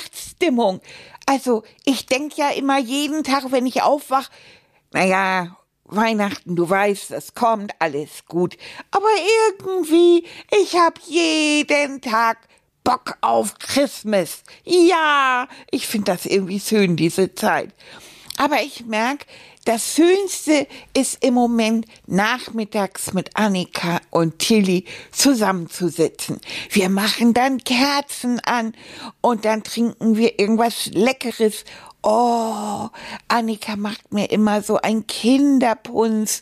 Weihnachtsstimmung. 0.00 0.80
Also, 1.26 1.62
ich 1.84 2.06
denke 2.06 2.36
ja 2.36 2.50
immer 2.50 2.78
jeden 2.78 3.24
Tag, 3.24 3.50
wenn 3.52 3.66
ich 3.66 3.82
aufwach, 3.82 4.30
naja, 4.92 5.56
Weihnachten, 5.84 6.56
du 6.56 6.68
weißt, 6.68 7.10
es 7.12 7.34
kommt, 7.34 7.72
alles 7.78 8.24
gut. 8.26 8.56
Aber 8.90 9.08
irgendwie, 9.58 10.24
ich 10.62 10.76
hab 10.76 10.98
jeden 11.00 12.00
Tag 12.00 12.38
Bock 12.84 13.18
auf 13.20 13.58
Christmas. 13.58 14.42
Ja, 14.64 15.48
ich 15.70 15.86
finde 15.86 16.12
das 16.12 16.26
irgendwie 16.26 16.60
schön, 16.60 16.96
diese 16.96 17.34
Zeit. 17.34 17.70
Aber 18.36 18.62
ich 18.62 18.86
merke, 18.86 19.26
das 19.64 19.94
Schönste 19.94 20.66
ist 20.94 21.22
im 21.22 21.34
Moment 21.34 21.86
nachmittags 22.06 23.12
mit 23.12 23.30
Annika 23.34 24.00
und 24.10 24.38
Tilly 24.38 24.84
zusammenzusitzen. 25.12 26.40
Wir 26.70 26.88
machen 26.88 27.34
dann 27.34 27.58
Kerzen 27.58 28.40
an 28.40 28.74
und 29.20 29.44
dann 29.44 29.62
trinken 29.62 30.16
wir 30.16 30.38
irgendwas 30.38 30.86
Leckeres 30.86 31.64
Oh, 32.02 32.88
Annika 33.28 33.76
macht 33.76 34.10
mir 34.12 34.30
immer 34.30 34.62
so 34.62 34.78
ein 34.78 35.06
Kinderpunz. 35.06 36.40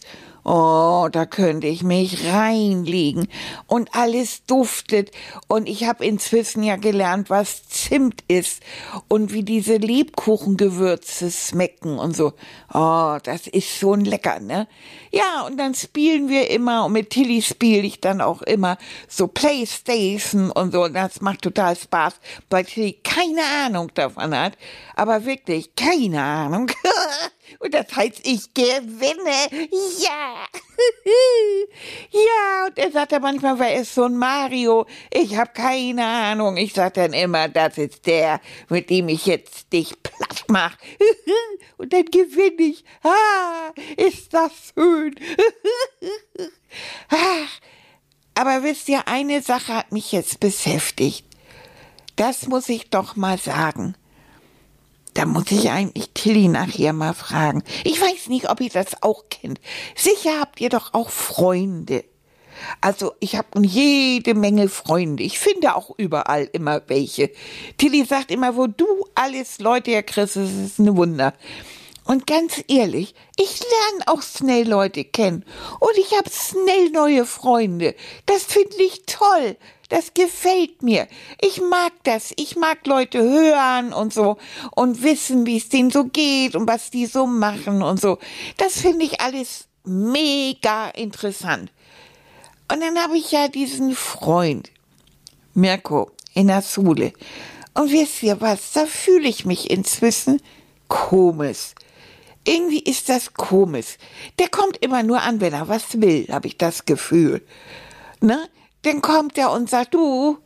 Oh, 0.50 1.10
da 1.12 1.26
könnte 1.26 1.66
ich 1.66 1.82
mich 1.82 2.24
reinlegen 2.32 3.28
und 3.66 3.94
alles 3.94 4.46
duftet 4.46 5.10
und 5.46 5.68
ich 5.68 5.84
habe 5.84 6.06
inzwischen 6.06 6.62
ja 6.62 6.76
gelernt, 6.76 7.28
was 7.28 7.68
Zimt 7.68 8.24
ist 8.28 8.62
und 9.08 9.34
wie 9.34 9.42
diese 9.42 9.76
Lebkuchengewürze 9.76 11.30
schmecken 11.30 11.98
und 11.98 12.16
so. 12.16 12.32
Oh, 12.72 13.18
das 13.22 13.46
ist 13.46 13.76
schon 13.76 14.06
lecker, 14.06 14.40
ne? 14.40 14.68
Ja, 15.10 15.42
und 15.46 15.58
dann 15.58 15.74
spielen 15.74 16.30
wir 16.30 16.48
immer 16.48 16.86
und 16.86 16.92
mit 16.92 17.10
Tilly 17.10 17.42
spiele 17.42 17.82
ich 17.82 18.00
dann 18.00 18.22
auch 18.22 18.40
immer 18.40 18.78
so 19.06 19.26
Playstation 19.28 20.50
und 20.50 20.72
so. 20.72 20.88
Das 20.88 21.20
macht 21.20 21.42
total 21.42 21.76
Spaß, 21.76 22.14
weil 22.48 22.64
Tilly 22.64 22.98
keine 23.04 23.42
Ahnung 23.66 23.90
davon 23.92 24.34
hat, 24.34 24.54
aber 24.96 25.26
wirklich 25.26 25.74
keine 25.76 26.22
Ahnung. 26.22 26.70
Und 27.58 27.74
das 27.74 27.94
heißt, 27.94 28.20
ich 28.24 28.52
gewinne. 28.54 29.68
Ja. 30.00 30.46
ja, 32.10 32.66
und 32.66 32.78
er 32.78 32.92
sagt 32.92 33.12
dann 33.12 33.22
manchmal, 33.22 33.58
wer 33.58 33.76
ist 33.76 33.94
so 33.94 34.04
ein 34.04 34.16
Mario? 34.16 34.86
Ich 35.10 35.36
habe 35.36 35.50
keine 35.52 36.04
Ahnung. 36.04 36.56
Ich 36.56 36.74
sag 36.74 36.94
dann 36.94 37.12
immer, 37.12 37.48
das 37.48 37.78
ist 37.78 38.06
der, 38.06 38.40
mit 38.68 38.90
dem 38.90 39.08
ich 39.08 39.26
jetzt 39.26 39.72
dich 39.72 39.94
platt 40.02 40.44
mach. 40.48 40.76
und 41.76 41.92
dann 41.92 42.04
gewinne 42.04 42.62
ich. 42.62 42.84
Ah, 43.02 43.72
ist 43.96 44.32
das 44.32 44.72
schön. 44.74 45.14
Ach, 47.08 47.60
aber 48.34 48.62
wisst 48.62 48.88
ihr, 48.88 49.08
eine 49.08 49.42
Sache 49.42 49.74
hat 49.74 49.92
mich 49.92 50.12
jetzt 50.12 50.40
beschäftigt. 50.40 51.24
Das 52.16 52.46
muss 52.46 52.68
ich 52.68 52.90
doch 52.90 53.16
mal 53.16 53.38
sagen. 53.38 53.96
Da 55.14 55.24
muss 55.26 55.50
ich 55.50 55.70
eigentlich 55.70 56.10
Tilly 56.14 56.48
nachher 56.48 56.92
mal 56.92 57.14
fragen. 57.14 57.62
Ich 57.84 58.00
weiß 58.00 58.28
nicht, 58.28 58.50
ob 58.50 58.60
ihr 58.60 58.70
das 58.70 59.02
auch 59.02 59.24
kennt. 59.30 59.60
Sicher 59.96 60.40
habt 60.40 60.60
ihr 60.60 60.68
doch 60.68 60.94
auch 60.94 61.10
Freunde. 61.10 62.04
Also 62.80 63.12
ich 63.20 63.36
habe 63.36 63.60
jede 63.62 64.34
Menge 64.34 64.68
Freunde. 64.68 65.22
Ich 65.22 65.38
finde 65.38 65.74
auch 65.74 65.94
überall 65.96 66.48
immer 66.52 66.82
welche. 66.88 67.30
Tilly 67.78 68.04
sagt 68.04 68.30
immer, 68.30 68.56
wo 68.56 68.66
du 68.66 68.86
alles 69.14 69.58
Leute 69.58 69.92
herkriegst, 69.92 70.36
das 70.36 70.50
ist 70.50 70.78
ein 70.78 70.96
Wunder. 70.96 71.34
Und 72.04 72.26
ganz 72.26 72.64
ehrlich, 72.68 73.14
ich 73.36 73.60
lerne 73.60 74.04
auch 74.06 74.22
schnell 74.22 74.66
Leute 74.66 75.04
kennen. 75.04 75.44
Und 75.78 75.98
ich 75.98 76.16
habe 76.16 76.30
schnell 76.30 76.90
neue 76.90 77.26
Freunde. 77.26 77.94
Das 78.24 78.44
finde 78.44 78.76
ich 78.82 79.02
toll. 79.04 79.56
Das 79.88 80.12
gefällt 80.12 80.82
mir. 80.82 81.08
Ich 81.40 81.60
mag 81.60 81.92
das. 82.04 82.32
Ich 82.36 82.56
mag 82.56 82.86
Leute 82.86 83.22
hören 83.22 83.92
und 83.92 84.12
so 84.12 84.36
und 84.74 85.02
wissen, 85.02 85.46
wie 85.46 85.56
es 85.56 85.70
denen 85.70 85.90
so 85.90 86.04
geht 86.04 86.54
und 86.54 86.68
was 86.68 86.90
die 86.90 87.06
so 87.06 87.26
machen 87.26 87.82
und 87.82 88.00
so. 88.00 88.18
Das 88.58 88.80
finde 88.80 89.04
ich 89.06 89.20
alles 89.20 89.66
mega 89.84 90.88
interessant. 90.90 91.72
Und 92.70 92.80
dann 92.80 92.98
habe 92.98 93.16
ich 93.16 93.32
ja 93.32 93.48
diesen 93.48 93.94
Freund, 93.94 94.70
Mirko, 95.54 96.10
in 96.34 96.48
der 96.48 96.62
Schule. 96.62 97.14
Und 97.72 97.90
wisst 97.90 98.22
ihr 98.22 98.40
was? 98.42 98.72
Da 98.72 98.84
fühle 98.84 99.28
ich 99.28 99.46
mich 99.46 99.70
inzwischen 99.70 100.42
komisch. 100.88 101.74
Irgendwie 102.44 102.80
ist 102.80 103.08
das 103.08 103.32
komisch. 103.32 103.96
Der 104.38 104.48
kommt 104.48 104.78
immer 104.78 105.02
nur 105.02 105.22
an, 105.22 105.40
wenn 105.40 105.52
er 105.54 105.68
was 105.68 106.00
will, 106.00 106.26
habe 106.30 106.48
ich 106.48 106.58
das 106.58 106.84
Gefühl. 106.84 107.42
Ne? 108.20 108.48
Dann 108.82 109.02
kommt 109.02 109.36
er 109.38 109.50
und 109.50 109.68
sagt, 109.68 109.94
du, 109.94 110.38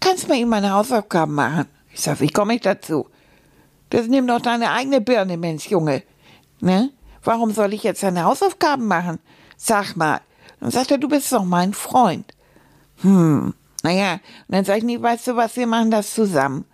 kannst 0.00 0.28
mir 0.28 0.36
ihm 0.36 0.48
meine 0.48 0.72
Hausaufgaben 0.72 1.34
machen? 1.34 1.66
Ich 1.92 2.00
sag, 2.00 2.20
wie 2.20 2.28
komme 2.28 2.54
ich 2.54 2.60
dazu? 2.60 3.08
Das 3.90 4.06
nimm 4.06 4.26
doch 4.26 4.40
deine 4.40 4.70
eigene 4.70 5.00
Birne, 5.00 5.36
Mensch, 5.36 5.68
Junge. 5.68 6.02
Ne? 6.60 6.90
Warum 7.22 7.50
soll 7.52 7.74
ich 7.74 7.82
jetzt 7.82 8.02
deine 8.02 8.24
Hausaufgaben 8.24 8.86
machen? 8.86 9.18
Sag 9.56 9.96
mal. 9.96 10.20
Dann 10.60 10.70
sagt 10.70 10.90
er, 10.90 10.98
du 10.98 11.08
bist 11.08 11.32
doch 11.32 11.44
mein 11.44 11.74
Freund. 11.74 12.32
Hm, 13.02 13.54
naja, 13.82 14.14
und 14.14 14.54
dann 14.54 14.64
sag 14.64 14.78
ich, 14.78 14.84
nie, 14.84 15.00
weißt 15.00 15.28
du 15.28 15.36
was, 15.36 15.56
wir 15.56 15.66
machen 15.66 15.90
das 15.90 16.14
zusammen. 16.14 16.64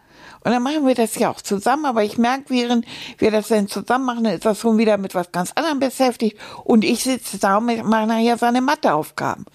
Und 0.45 0.51
dann 0.51 0.63
machen 0.63 0.87
wir 0.87 0.95
das 0.95 1.15
ja 1.17 1.31
auch 1.31 1.41
zusammen, 1.41 1.85
aber 1.85 2.03
ich 2.03 2.19
merke, 2.19 2.45
während 2.49 2.85
wir 3.19 3.31
das 3.31 3.49
dann 3.49 3.69
zusammen 3.69 4.07
machen, 4.07 4.25
dann 4.25 4.35
ist 4.35 4.45
das 4.45 4.59
schon 4.59 4.79
wieder 4.79 4.99
mit 4.99 5.15
was 5.15 5.31
ganz 5.31 5.53
anderem 5.53 5.79
beschäftigt 5.79 6.37
und 6.65 6.85
ich 6.85 7.05
sitze 7.05 7.39
da 7.39 7.59
und 7.59 7.67
mache 7.67 8.07
nachher 8.07 8.39
seine 8.39 8.61
Matheaufgaben. 8.61 9.47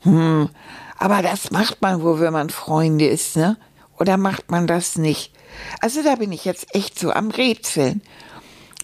Hm, 0.00 0.48
aber 0.98 1.22
das 1.22 1.50
macht 1.50 1.82
man 1.82 2.02
wohl, 2.02 2.20
wenn 2.20 2.32
man 2.32 2.50
Freunde 2.50 3.06
ist, 3.06 3.36
ne? 3.36 3.56
Oder 3.98 4.16
macht 4.16 4.50
man 4.50 4.66
das 4.66 4.96
nicht? 4.96 5.32
Also 5.80 6.02
da 6.02 6.16
bin 6.16 6.32
ich 6.32 6.44
jetzt 6.44 6.74
echt 6.74 6.98
so 6.98 7.10
am 7.10 7.30
Rätseln. 7.30 8.02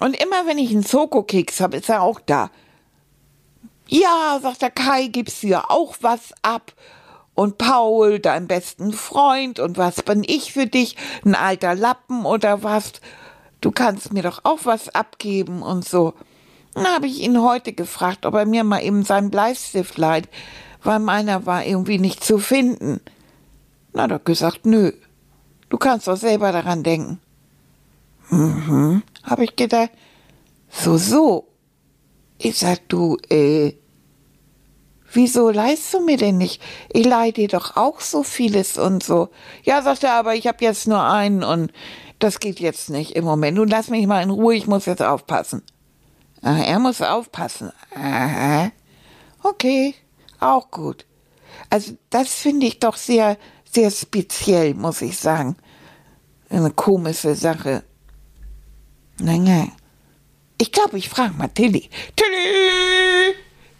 Und 0.00 0.20
immer 0.20 0.46
wenn 0.46 0.58
ich 0.58 0.70
einen 0.70 0.82
Soko-Keks 0.82 1.60
habe, 1.60 1.76
ist 1.76 1.88
er 1.88 2.02
auch 2.02 2.20
da. 2.20 2.50
Ja, 3.88 4.38
sagt 4.42 4.62
der 4.62 4.70
Kai, 4.70 5.08
gibst 5.08 5.42
du 5.42 5.48
ja 5.48 5.64
auch 5.68 5.96
was 6.00 6.32
ab. 6.42 6.72
Und 7.34 7.58
Paul, 7.58 8.18
dein 8.18 8.46
besten 8.46 8.92
Freund, 8.92 9.58
und 9.58 9.78
was 9.78 10.02
bin 10.02 10.22
ich 10.26 10.52
für 10.52 10.66
dich? 10.66 10.96
Ein 11.24 11.34
alter 11.34 11.74
Lappen 11.74 12.24
oder 12.24 12.62
was? 12.62 12.92
Du 13.60 13.70
kannst 13.70 14.12
mir 14.12 14.22
doch 14.22 14.40
auch 14.44 14.60
was 14.64 14.88
abgeben 14.94 15.62
und 15.62 15.86
so. 15.86 16.14
Dann 16.74 16.86
habe 16.86 17.06
ich 17.06 17.20
ihn 17.20 17.42
heute 17.42 17.72
gefragt, 17.72 18.26
ob 18.26 18.34
er 18.34 18.46
mir 18.46 18.64
mal 18.64 18.82
eben 18.82 19.04
seinen 19.04 19.30
Bleistift 19.30 19.98
leiht 19.98 20.28
weil 20.84 20.98
meiner 20.98 21.46
war 21.46 21.64
irgendwie 21.64 21.98
nicht 21.98 22.24
zu 22.24 22.38
finden. 22.38 23.00
Na, 23.92 24.08
doch 24.08 24.24
gesagt, 24.24 24.66
nö. 24.66 24.92
Du 25.68 25.78
kannst 25.78 26.08
doch 26.08 26.16
selber 26.16 26.52
daran 26.52 26.82
denken. 26.82 27.20
Mhm, 28.30 29.02
hab 29.22 29.38
ich 29.40 29.56
gedacht. 29.56 29.90
So, 30.70 30.96
so. 30.96 31.48
Ich 32.38 32.58
sag, 32.58 32.88
du, 32.88 33.18
äh, 33.28 33.74
wieso 35.12 35.50
leihst 35.50 35.94
du 35.94 36.04
mir 36.04 36.16
denn 36.16 36.38
nicht? 36.38 36.60
Ich 36.88 37.06
leih 37.06 37.30
dir 37.30 37.48
doch 37.48 37.76
auch 37.76 38.00
so 38.00 38.22
vieles 38.22 38.78
und 38.78 39.02
so. 39.02 39.28
Ja, 39.62 39.82
sagt 39.82 40.02
er, 40.02 40.14
aber 40.14 40.34
ich 40.34 40.46
hab 40.46 40.60
jetzt 40.60 40.88
nur 40.88 41.02
einen 41.02 41.44
und 41.44 41.72
das 42.18 42.40
geht 42.40 42.60
jetzt 42.60 42.90
nicht 42.90 43.12
im 43.12 43.24
Moment. 43.24 43.56
Nun 43.56 43.68
lass 43.68 43.88
mich 43.88 44.06
mal 44.06 44.22
in 44.22 44.30
Ruhe, 44.30 44.54
ich 44.54 44.66
muss 44.66 44.86
jetzt 44.86 45.02
aufpassen. 45.02 45.62
Ah, 46.42 46.58
er 46.58 46.78
muss 46.78 47.02
aufpassen. 47.02 47.70
Aha. 47.94 48.72
Okay. 49.42 49.94
Auch 50.42 50.72
gut. 50.72 51.06
Also 51.70 51.96
das 52.10 52.34
finde 52.34 52.66
ich 52.66 52.80
doch 52.80 52.96
sehr, 52.96 53.38
sehr 53.70 53.90
speziell, 53.92 54.74
muss 54.74 55.00
ich 55.00 55.16
sagen. 55.16 55.56
Eine 56.50 56.70
komische 56.70 57.36
Sache. 57.36 57.84
Naja. 59.20 59.68
Ich 60.60 60.72
glaube, 60.72 60.98
ich 60.98 61.08
frage 61.08 61.34
mal 61.34 61.48
Tilly. 61.48 61.88
Tilly! 62.16 63.34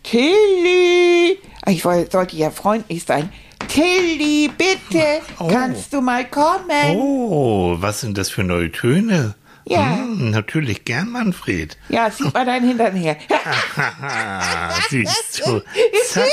Tilly! 0.04 1.38
Ich 1.66 1.82
sollte 1.82 2.36
ja 2.36 2.50
freundlich 2.50 3.04
sein. 3.04 3.32
Tilly, 3.66 4.48
bitte, 4.56 5.20
oh. 5.38 5.48
kannst 5.48 5.92
du 5.92 6.00
mal 6.00 6.28
kommen? 6.28 6.96
Oh, 6.96 7.76
was 7.78 8.00
sind 8.00 8.18
das 8.18 8.30
für 8.30 8.44
neue 8.44 8.70
Töne? 8.70 9.34
Ja. 9.64 9.96
Hm, 9.96 10.30
natürlich 10.30 10.84
gern, 10.84 11.10
Manfred. 11.10 11.76
Ja, 11.88 12.10
sieht 12.10 12.32
mal 12.34 12.44
dein 12.44 12.66
Hintern 12.66 12.96
her. 12.96 13.16
Siehst 14.90 15.42
du. 15.46 15.62
Zack. 16.08 16.28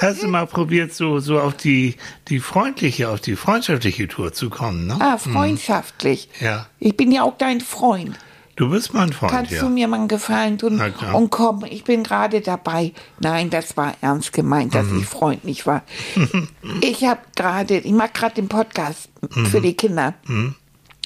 Hast 0.00 0.22
du 0.22 0.28
mal 0.28 0.46
probiert, 0.46 0.92
so, 0.94 1.18
so 1.20 1.40
auf 1.40 1.56
die, 1.56 1.96
die 2.28 2.40
freundliche, 2.40 3.08
auf 3.08 3.20
die 3.20 3.36
freundschaftliche 3.36 4.08
Tour 4.08 4.32
zu 4.32 4.50
kommen, 4.50 4.86
ne? 4.86 4.96
Ah, 4.98 5.18
freundschaftlich. 5.18 6.28
Ja. 6.40 6.66
Ich 6.78 6.96
bin 6.96 7.12
ja 7.12 7.22
auch 7.22 7.36
dein 7.38 7.60
Freund. 7.60 8.18
Du 8.56 8.68
bist 8.68 8.92
mein 8.92 9.10
Freund, 9.12 9.32
Kannst 9.32 9.52
ja. 9.52 9.60
du 9.60 9.70
mir 9.70 9.88
mal 9.88 9.96
einen 10.00 10.08
Gefallen 10.08 10.58
tun 10.58 10.82
und 11.14 11.30
komm, 11.30 11.64
ich 11.64 11.84
bin 11.84 12.02
gerade 12.02 12.42
dabei. 12.42 12.92
Nein, 13.18 13.48
das 13.48 13.74
war 13.78 13.94
ernst 14.02 14.34
gemeint, 14.34 14.74
dass 14.74 14.86
Mhm. 14.86 15.00
ich 15.00 15.06
freundlich 15.06 15.66
war. 15.66 15.82
ich 16.82 17.04
habe 17.04 17.20
gerade, 17.36 17.78
ich 17.78 17.92
mache 17.92 18.10
gerade 18.12 18.34
den 18.34 18.48
Podcast 18.48 19.08
Mhm. 19.34 19.46
für 19.46 19.60
die 19.62 19.74
Kinder. 19.74 20.14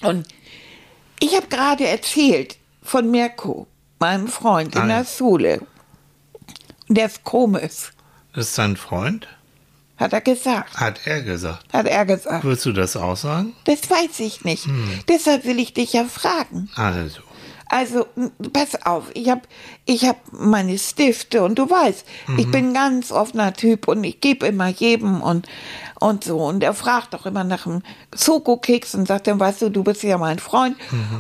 Und 0.03 0.27
ich 1.21 1.35
habe 1.37 1.47
gerade 1.49 1.87
erzählt 1.87 2.57
von 2.83 3.11
Mirko, 3.11 3.67
meinem 3.99 4.29
Freund 4.29 4.75
in 4.75 4.89
der 4.89 5.05
Schule. 5.05 5.61
Der 6.89 7.07
ist 7.07 7.25
komisch, 7.25 7.93
ist 8.35 8.59
dein 8.59 8.77
Freund? 8.77 9.27
hat 9.97 10.13
er 10.13 10.21
gesagt. 10.21 10.77
Hat 10.77 11.07
er 11.07 11.23
gesagt. 11.23 11.73
Hat 11.73 11.87
er 11.87 12.05
gesagt. 12.05 12.45
Würdest 12.45 12.67
du 12.67 12.73
das 12.73 12.97
auch 12.97 13.17
sagen? 13.17 13.55
Das 13.65 13.89
weiß 13.89 14.21
ich 14.21 14.45
nicht. 14.45 14.67
Hm. 14.67 15.01
Deshalb 15.09 15.45
will 15.45 15.59
ich 15.59 15.73
dich 15.73 15.93
ja 15.93 16.05
fragen. 16.05 16.69
Also. 16.75 17.21
Also, 17.75 18.07
pass 18.53 18.87
auf, 18.87 19.11
ich 19.15 19.29
hab, 19.29 19.49
ich 19.85 20.05
hab 20.07 20.19
meine 20.31 20.79
Stifte 20.79 21.43
und 21.43 21.59
du 21.59 21.69
weißt, 21.69 22.07
ich 22.37 22.49
bin 22.49 22.69
ein 22.69 22.75
ganz 22.75 23.11
offener 23.11 23.53
Typ 23.53 23.89
und 23.89 24.05
ich 24.05 24.21
gebe 24.21 24.47
immer 24.47 24.69
jedem 24.69 25.21
und, 25.21 25.49
und 25.99 26.23
so. 26.23 26.39
Und 26.39 26.63
er 26.63 26.73
fragt 26.73 27.17
auch 27.17 27.27
immer 27.27 27.43
nach 27.43 27.67
einem 27.67 27.83
Schokokeks 28.15 28.95
und 28.95 29.09
sagt 29.09 29.27
dann, 29.27 29.41
weißt 29.41 29.63
du, 29.63 29.71
du 29.71 29.83
bist 29.83 30.05
ja 30.05 30.19
mein 30.19 30.39
Freund 30.39 30.77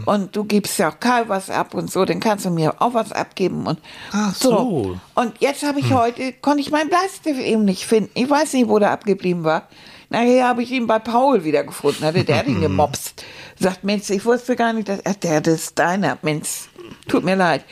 und 0.06 0.36
du 0.36 0.44
gibst 0.44 0.78
ja 0.78 0.90
auch 0.90 1.00
Karl 1.00 1.28
was 1.28 1.50
ab 1.50 1.74
und 1.74 1.90
so, 1.90 2.04
dann 2.04 2.20
kannst 2.20 2.44
du 2.44 2.50
mir 2.50 2.80
auch 2.80 2.94
was 2.94 3.10
abgeben 3.10 3.66
und 3.66 3.80
Ach 4.12 4.32
so. 4.32 4.96
Und 5.16 5.32
jetzt 5.40 5.64
habe 5.64 5.80
ich 5.80 5.92
heute, 5.92 6.34
konnte 6.34 6.60
ich 6.60 6.70
meinen 6.70 6.88
Bleistift 6.88 7.40
eben 7.40 7.64
nicht 7.64 7.84
finden. 7.84 8.12
Ich 8.14 8.30
weiß 8.30 8.52
nicht, 8.52 8.68
wo 8.68 8.78
der 8.78 8.92
abgeblieben 8.92 9.42
war. 9.42 9.66
Nachher 10.08 10.46
habe 10.46 10.62
ich 10.62 10.70
ihn 10.70 10.86
bei 10.86 11.00
Paul 11.00 11.42
wieder 11.42 11.64
gefunden, 11.64 12.04
hatte 12.04 12.22
der 12.22 12.44
den 12.44 12.60
gemopst. 12.60 13.24
Sagt, 13.58 13.84
Mensch, 13.84 14.10
ich 14.10 14.24
wusste 14.24 14.56
gar 14.56 14.72
nicht, 14.72 14.88
dass 14.88 15.00
ach, 15.04 15.14
der, 15.14 15.40
das 15.40 15.54
ist 15.54 15.78
deiner. 15.78 16.18
Mensch, 16.22 16.68
tut 17.08 17.24
mir 17.24 17.36
leid. 17.36 17.64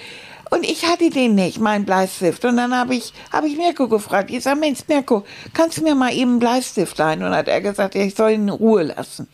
Und 0.50 0.64
ich 0.64 0.84
hatte 0.87 1.08
den 1.08 1.34
nicht, 1.34 1.58
meinen 1.61 1.84
Bleistift. 1.87 2.44
Und 2.44 2.56
dann 2.58 2.75
habe 2.76 2.94
ich, 2.94 3.12
habe 3.32 3.49
ich 3.49 3.56
Mirko 3.56 3.88
gefragt. 3.88 4.31
Ich 4.31 4.43
sage, 4.44 4.61
Mensch, 4.61 4.81
Mirko, 4.87 5.25
kannst 5.55 5.79
du 5.79 5.82
mir 5.82 5.94
mal 5.94 6.12
eben 6.12 6.32
einen 6.32 6.38
Bleistift 6.40 6.99
leihen? 6.99 7.23
Und 7.25 7.34
hat 7.34 7.49
er 7.49 7.61
gesagt, 7.62 7.94
ich 7.94 8.14
soll 8.14 8.32
ihn 8.32 8.43
in 8.43 8.49
Ruhe 8.50 8.82
lassen. 8.82 9.29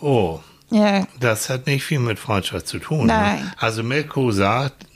Oh, 0.00 0.38
Ja, 0.70 1.06
das 1.18 1.48
hat 1.50 1.66
nicht 1.66 1.82
viel 1.84 1.98
mit 1.98 2.18
Freundschaft 2.20 2.68
zu 2.68 2.78
tun. 2.78 3.06
Nein. 3.06 3.40
Ne? 3.40 3.52
Also 3.58 3.82
Mirko 3.82 4.30
sagt, 4.30 4.86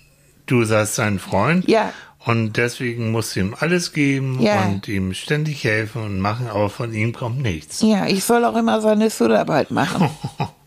du 0.46 0.62
seist 0.64 0.94
sein 0.94 1.18
Freund. 1.18 1.68
Ja. 1.68 1.92
Und 2.24 2.52
deswegen 2.56 3.10
musst 3.10 3.34
du 3.34 3.40
ihm 3.40 3.56
alles 3.58 3.92
geben 3.92 4.40
Ja. 4.40 4.62
und 4.66 4.86
ihm 4.86 5.12
ständig 5.12 5.64
helfen 5.64 6.02
und 6.04 6.20
machen, 6.20 6.46
aber 6.46 6.70
von 6.70 6.92
ihm 6.94 7.12
kommt 7.12 7.42
nichts. 7.42 7.80
ja, 7.82 8.06
ich 8.06 8.22
soll 8.22 8.44
auch 8.44 8.54
immer 8.54 8.80
seine 8.80 9.10
Schularbeit 9.10 9.72
machen. 9.72 10.08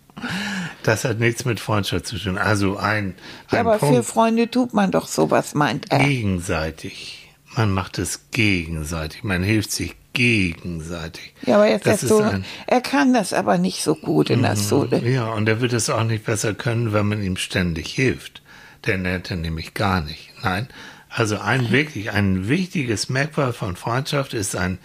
Das 0.85 1.03
hat 1.03 1.19
nichts 1.19 1.45
mit 1.45 1.59
Freundschaft 1.59 2.05
zu 2.05 2.17
tun. 2.19 2.37
Also 2.37 2.77
ein, 2.77 3.15
Ja, 3.51 3.59
ein 3.59 3.65
aber 3.67 3.79
für 3.79 3.87
Punkt 3.87 4.05
Freunde 4.05 4.51
tut 4.51 4.73
man 4.73 4.91
doch 4.91 5.07
sowas, 5.07 5.55
meint 5.55 5.91
er. 5.91 5.97
gegenseitig. 5.99 7.27
Man 7.55 7.71
macht 7.73 7.97
es 7.97 8.29
gegenseitig. 8.31 9.23
Man 9.23 9.41
hilft 9.41 9.71
sich 9.71 9.95
gegenseitig. 10.13 11.33
Ja, 11.45 11.55
aber 11.55 11.67
jetzt 11.69 11.87
das 11.87 12.03
ist 12.03 12.09
so, 12.09 12.19
ein, 12.19 12.39
Mhm. 12.39 12.45
er 12.67 12.81
kann 12.81 13.13
das 13.13 13.33
aber 13.33 13.57
nicht 13.57 13.81
so 13.81 13.95
gut 13.95 14.29
in 14.29 14.43
der 14.43 14.55
Schule. 14.55 14.99
Ja, 15.09 15.29
und 15.33 15.49
er 15.49 15.59
wird 15.59 15.73
es 15.73 15.89
auch 15.89 16.03
nicht 16.03 16.25
besser 16.25 16.53
können, 16.53 16.93
wenn 16.93 17.07
man 17.07 17.23
ihm 17.23 17.37
ständig 17.37 17.87
hilft. 17.87 18.41
Der 18.85 18.97
nennt 18.99 19.31
er 19.31 19.37
nämlich 19.37 19.73
gar 19.73 20.01
nicht. 20.01 20.31
Nein. 20.43 20.67
Also 21.09 21.39
ein 21.39 21.71
wirklich, 21.71 22.11
ein 22.11 22.47
wichtiges 22.47 23.09
Merkmal 23.09 23.53
von 23.53 23.75
Freundschaft 23.75 24.33
ist 24.35 24.55
ein 24.55 24.77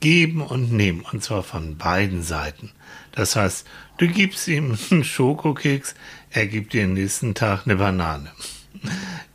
Geben 0.00 0.40
und 0.40 0.72
Nehmen. 0.72 1.04
Und 1.12 1.22
zwar 1.22 1.42
von 1.42 1.76
beiden 1.76 2.22
Seiten. 2.22 2.70
Das 3.12 3.36
heißt, 3.36 3.66
du 4.02 4.08
gibst 4.08 4.48
ihm 4.48 4.76
einen 4.90 5.04
Schokokeks, 5.04 5.94
er 6.30 6.46
gibt 6.46 6.72
dir 6.72 6.84
am 6.84 6.94
nächsten 6.94 7.34
Tag 7.34 7.62
eine 7.66 7.76
Banane. 7.76 8.30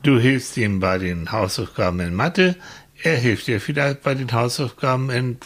Du 0.03 0.19
hilfst 0.19 0.57
ihm 0.57 0.81
bei 0.81 0.97
den 0.97 1.31
Hausaufgaben 1.31 2.01
in 2.01 2.13
Mathe, 2.13 2.57
er 3.01 3.15
hilft 3.15 3.47
dir 3.47 3.61
vielleicht 3.61 4.03
bei 4.03 4.13
den 4.13 4.29
Hausaufgaben 4.33 5.09
in, 5.09 5.37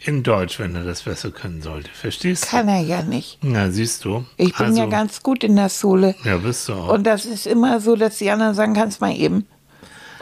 in 0.00 0.24
Deutsch, 0.24 0.58
wenn 0.58 0.74
er 0.74 0.82
das 0.82 1.02
besser 1.02 1.30
können 1.30 1.62
sollte. 1.62 1.90
Verstehst 1.92 2.44
du? 2.44 2.48
Kann 2.48 2.66
er 2.66 2.80
ja 2.80 3.02
nicht. 3.02 3.38
Na, 3.42 3.70
siehst 3.70 4.04
du. 4.04 4.26
Ich 4.36 4.56
bin 4.56 4.66
also, 4.66 4.80
ja 4.80 4.86
ganz 4.86 5.22
gut 5.22 5.44
in 5.44 5.54
der 5.54 5.68
Schule. 5.68 6.16
Ja, 6.24 6.38
bist 6.38 6.68
du 6.68 6.72
auch. 6.72 6.88
Und 6.88 7.04
das 7.04 7.26
ist 7.26 7.46
immer 7.46 7.80
so, 7.80 7.94
dass 7.94 8.18
die 8.18 8.28
anderen 8.30 8.54
sagen, 8.54 8.74
kannst 8.74 9.00
mal 9.00 9.14
eben. 9.14 9.46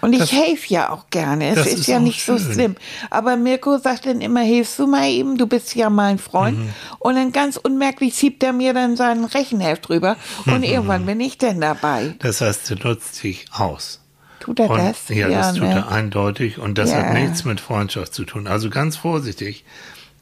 Und 0.07 0.13
ich 0.13 0.31
helfe 0.31 0.73
ja 0.73 0.91
auch 0.91 1.11
gerne. 1.11 1.49
Es 1.51 1.67
ist, 1.67 1.81
ist 1.81 1.87
ja 1.89 1.99
nicht 1.99 2.25
so 2.25 2.39
schön. 2.39 2.53
schlimm. 2.53 2.75
Aber 3.11 3.37
Mirko 3.37 3.79
sagt 3.79 4.07
dann 4.07 4.21
immer, 4.21 4.39
hilfst 4.43 4.79
du 4.79 4.87
mal 4.87 5.09
eben, 5.09 5.37
du 5.37 5.49
bist 5.49 5.75
ja 5.75 5.91
mein 5.91 6.19
Freund. 6.19 6.61
Mhm. 6.61 6.69
Und 7.01 7.17
dann 7.17 7.33
ganz 7.33 7.57
unmerklich 7.57 8.15
schiebt 8.15 8.45
er 8.45 8.53
mir 8.53 8.73
dann 8.73 8.97
seinen 8.97 9.25
Rechenheft 9.25 9.89
drüber. 9.89 10.17
Und 10.47 10.63
irgendwann 10.63 11.07
bin 11.07 11.19
ich 11.19 11.39
dann 11.39 11.61
dabei. 11.61 12.15
Das 12.21 12.41
heißt, 12.41 12.71
er 12.71 12.79
nutzt 12.87 13.21
dich 13.25 13.47
aus. 13.51 14.01
Tut 14.39 14.61
er 14.61 14.71
Und, 14.71 14.79
das? 14.79 15.09
Ja, 15.09 15.29
das 15.29 15.55
tut 15.55 15.65
ne? 15.65 15.75
er 15.75 15.89
eindeutig. 15.91 16.61
Und 16.61 16.79
das 16.79 16.93
Ja. 16.93 16.99
hat 16.99 17.15
nichts 17.15 17.45
mit 17.45 17.61
Freundschaft 17.61 18.15
zu 18.15 18.25
tun. 18.25 18.47
Also 18.47 18.71
ganz 18.71 18.97
vorsichtig, 18.97 19.65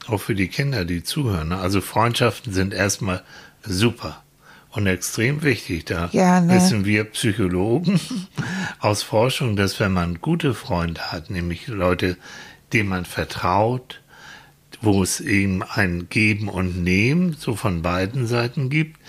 auch 0.07 0.17
für 0.17 0.33
die 0.33 0.47
Kinder, 0.47 0.83
die 0.85 1.03
zuhören. 1.03 1.51
Also 1.51 1.79
Freundschaften 1.79 2.51
sind 2.53 2.73
erstmal 2.73 3.21
super 3.63 4.23
und 4.75 4.87
extrem 4.87 5.43
wichtig. 5.43 5.85
Da 5.85 6.09
Ja, 6.11 6.41
ne? 6.41 6.55
wissen 6.55 6.85
wir 6.85 7.05
Psychologen 7.05 7.99
aus 8.79 9.03
Forschung, 9.03 9.55
dass 9.55 9.79
wenn 9.79 9.93
man 9.93 10.21
gute 10.21 10.53
Freunde 10.53 11.11
hat, 11.11 11.29
nämlich 11.29 11.67
Leute, 11.67 12.17
denen 12.73 12.89
man 12.89 13.05
vertraut, 13.05 14.01
wo 14.81 15.01
es 15.01 15.21
eben 15.21 15.63
ein 15.63 16.07
Geben 16.09 16.49
und 16.49 16.83
Nehmen 16.83 17.35
so 17.39 17.55
von 17.55 17.81
beiden 17.81 18.27
Seiten 18.27 18.69
gibt, 18.69 18.99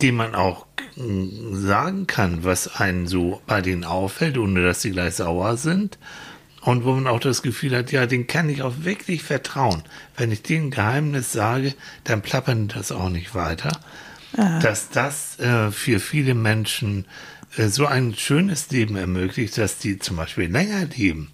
dem 0.00 0.16
man 0.16 0.34
auch 0.34 0.66
mm, 0.96 1.54
sagen 1.54 2.06
kann, 2.06 2.44
was 2.44 2.76
einen 2.80 3.06
so 3.06 3.42
bei 3.46 3.60
denen 3.60 3.84
auffällt, 3.84 4.38
ohne 4.38 4.62
dass 4.62 4.82
sie 4.82 4.92
gleich 4.92 5.14
sauer 5.14 5.56
sind. 5.56 5.98
Und 6.62 6.84
wo 6.84 6.92
man 6.92 7.06
auch 7.06 7.20
das 7.20 7.40
Gefühl 7.40 7.74
hat, 7.74 7.90
ja, 7.90 8.04
den 8.04 8.26
kann 8.26 8.50
ich 8.50 8.62
auch 8.62 8.74
wirklich 8.80 9.22
vertrauen. 9.22 9.82
Wenn 10.16 10.30
ich 10.30 10.42
denen 10.42 10.66
ein 10.66 10.70
Geheimnis 10.70 11.32
sage, 11.32 11.74
dann 12.04 12.20
plappern 12.20 12.68
das 12.68 12.92
auch 12.92 13.08
nicht 13.08 13.34
weiter. 13.34 13.72
Dass 14.32 14.90
das 14.90 15.38
äh, 15.38 15.70
für 15.70 16.00
viele 16.00 16.34
Menschen 16.34 17.04
äh, 17.56 17.68
so 17.68 17.86
ein 17.86 18.14
schönes 18.14 18.70
Leben 18.70 18.96
ermöglicht, 18.96 19.58
dass 19.58 19.78
die 19.78 19.98
zum 19.98 20.16
Beispiel 20.16 20.50
länger 20.50 20.86
leben. 20.86 21.32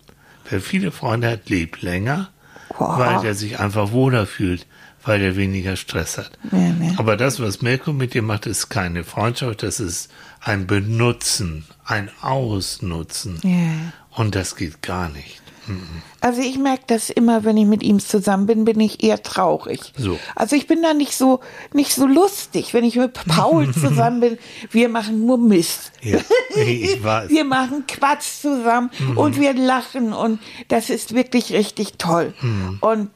Wer 0.48 0.60
viele 0.60 0.92
Freunde 0.92 1.30
hat, 1.30 1.48
lebt 1.48 1.82
länger, 1.82 2.30
Boah. 2.78 2.98
weil 2.98 3.20
der 3.22 3.34
sich 3.34 3.58
einfach 3.58 3.92
wohler 3.92 4.26
fühlt, 4.26 4.66
weil 5.04 5.20
er 5.20 5.36
weniger 5.36 5.76
Stress 5.76 6.18
hat. 6.18 6.32
Ja, 6.52 6.58
ne? 6.58 6.94
Aber 6.96 7.16
das, 7.16 7.40
was 7.40 7.62
Mirko 7.62 7.92
mit 7.92 8.14
dir 8.14 8.22
macht, 8.22 8.46
ist 8.46 8.68
keine 8.68 9.04
Freundschaft, 9.04 9.62
das 9.62 9.80
ist 9.80 10.10
ein 10.40 10.66
Benutzen, 10.66 11.64
ein 11.84 12.10
Ausnutzen. 12.20 13.40
Ja. 13.42 13.92
Und 14.10 14.34
das 14.34 14.56
geht 14.56 14.82
gar 14.82 15.08
nicht. 15.08 15.42
Also 16.20 16.40
ich 16.40 16.58
merke 16.58 16.84
das 16.86 17.10
immer, 17.10 17.44
wenn 17.44 17.56
ich 17.56 17.66
mit 17.66 17.82
ihm 17.82 17.98
zusammen 17.98 18.46
bin, 18.46 18.64
bin 18.64 18.80
ich 18.80 19.02
eher 19.02 19.22
traurig. 19.22 19.92
So. 19.96 20.18
Also 20.34 20.56
ich 20.56 20.66
bin 20.66 20.82
da 20.82 20.94
nicht 20.94 21.12
so 21.12 21.40
nicht 21.72 21.92
so 21.92 22.06
lustig, 22.06 22.74
wenn 22.74 22.84
ich 22.84 22.96
mit 22.96 23.12
Paul 23.12 23.72
zusammen 23.74 24.20
bin. 24.20 24.38
Wir 24.70 24.88
machen 24.88 25.24
nur 25.24 25.38
Mist. 25.38 25.92
Ja, 26.02 26.18
ich 26.54 27.02
weiß. 27.02 27.30
Wir 27.30 27.44
machen 27.44 27.84
Quatsch 27.86 28.40
zusammen 28.40 28.90
und 29.14 29.38
wir 29.38 29.54
lachen 29.54 30.12
und 30.12 30.40
das 30.68 30.90
ist 30.90 31.14
wirklich 31.14 31.52
richtig 31.52 31.94
toll. 31.98 32.34
Und 32.80 33.10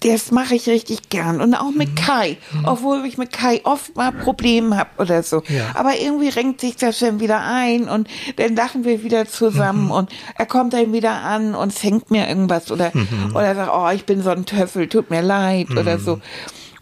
das 0.00 0.30
mache 0.30 0.54
ich 0.54 0.66
richtig 0.66 1.10
gern. 1.10 1.40
Und 1.40 1.54
auch 1.54 1.72
mit 1.72 1.94
Kai, 1.94 2.38
obwohl 2.64 3.04
ich 3.04 3.18
mit 3.18 3.32
Kai 3.32 3.60
oft 3.64 3.96
mal 3.96 4.12
Probleme 4.12 4.76
habe 4.76 4.90
oder 4.98 5.22
so. 5.22 5.42
Ja. 5.48 5.72
Aber 5.74 5.98
irgendwie 5.98 6.28
renkt 6.28 6.60
sich 6.60 6.76
das 6.76 6.98
dann 6.98 7.20
wieder 7.20 7.40
ein 7.40 7.88
und 7.88 8.08
dann 8.36 8.56
lachen 8.56 8.84
wir 8.84 9.02
wieder 9.02 9.26
zusammen 9.26 9.90
und 9.90 10.10
er 10.36 10.46
kommt 10.46 10.72
dann 10.72 10.92
wieder 10.92 11.22
an 11.22 11.54
und 11.54 11.74
schenkt 11.74 12.10
mir 12.10 12.28
irgendwas 12.28 12.70
oder, 12.70 12.92
oder 13.34 13.54
sagt, 13.54 13.70
oh, 13.74 13.88
ich 13.94 14.04
bin 14.06 14.22
so 14.22 14.30
ein 14.30 14.46
Töffel, 14.46 14.88
tut 14.88 15.10
mir 15.10 15.22
leid 15.22 15.70
oder 15.70 15.98
so. 15.98 16.20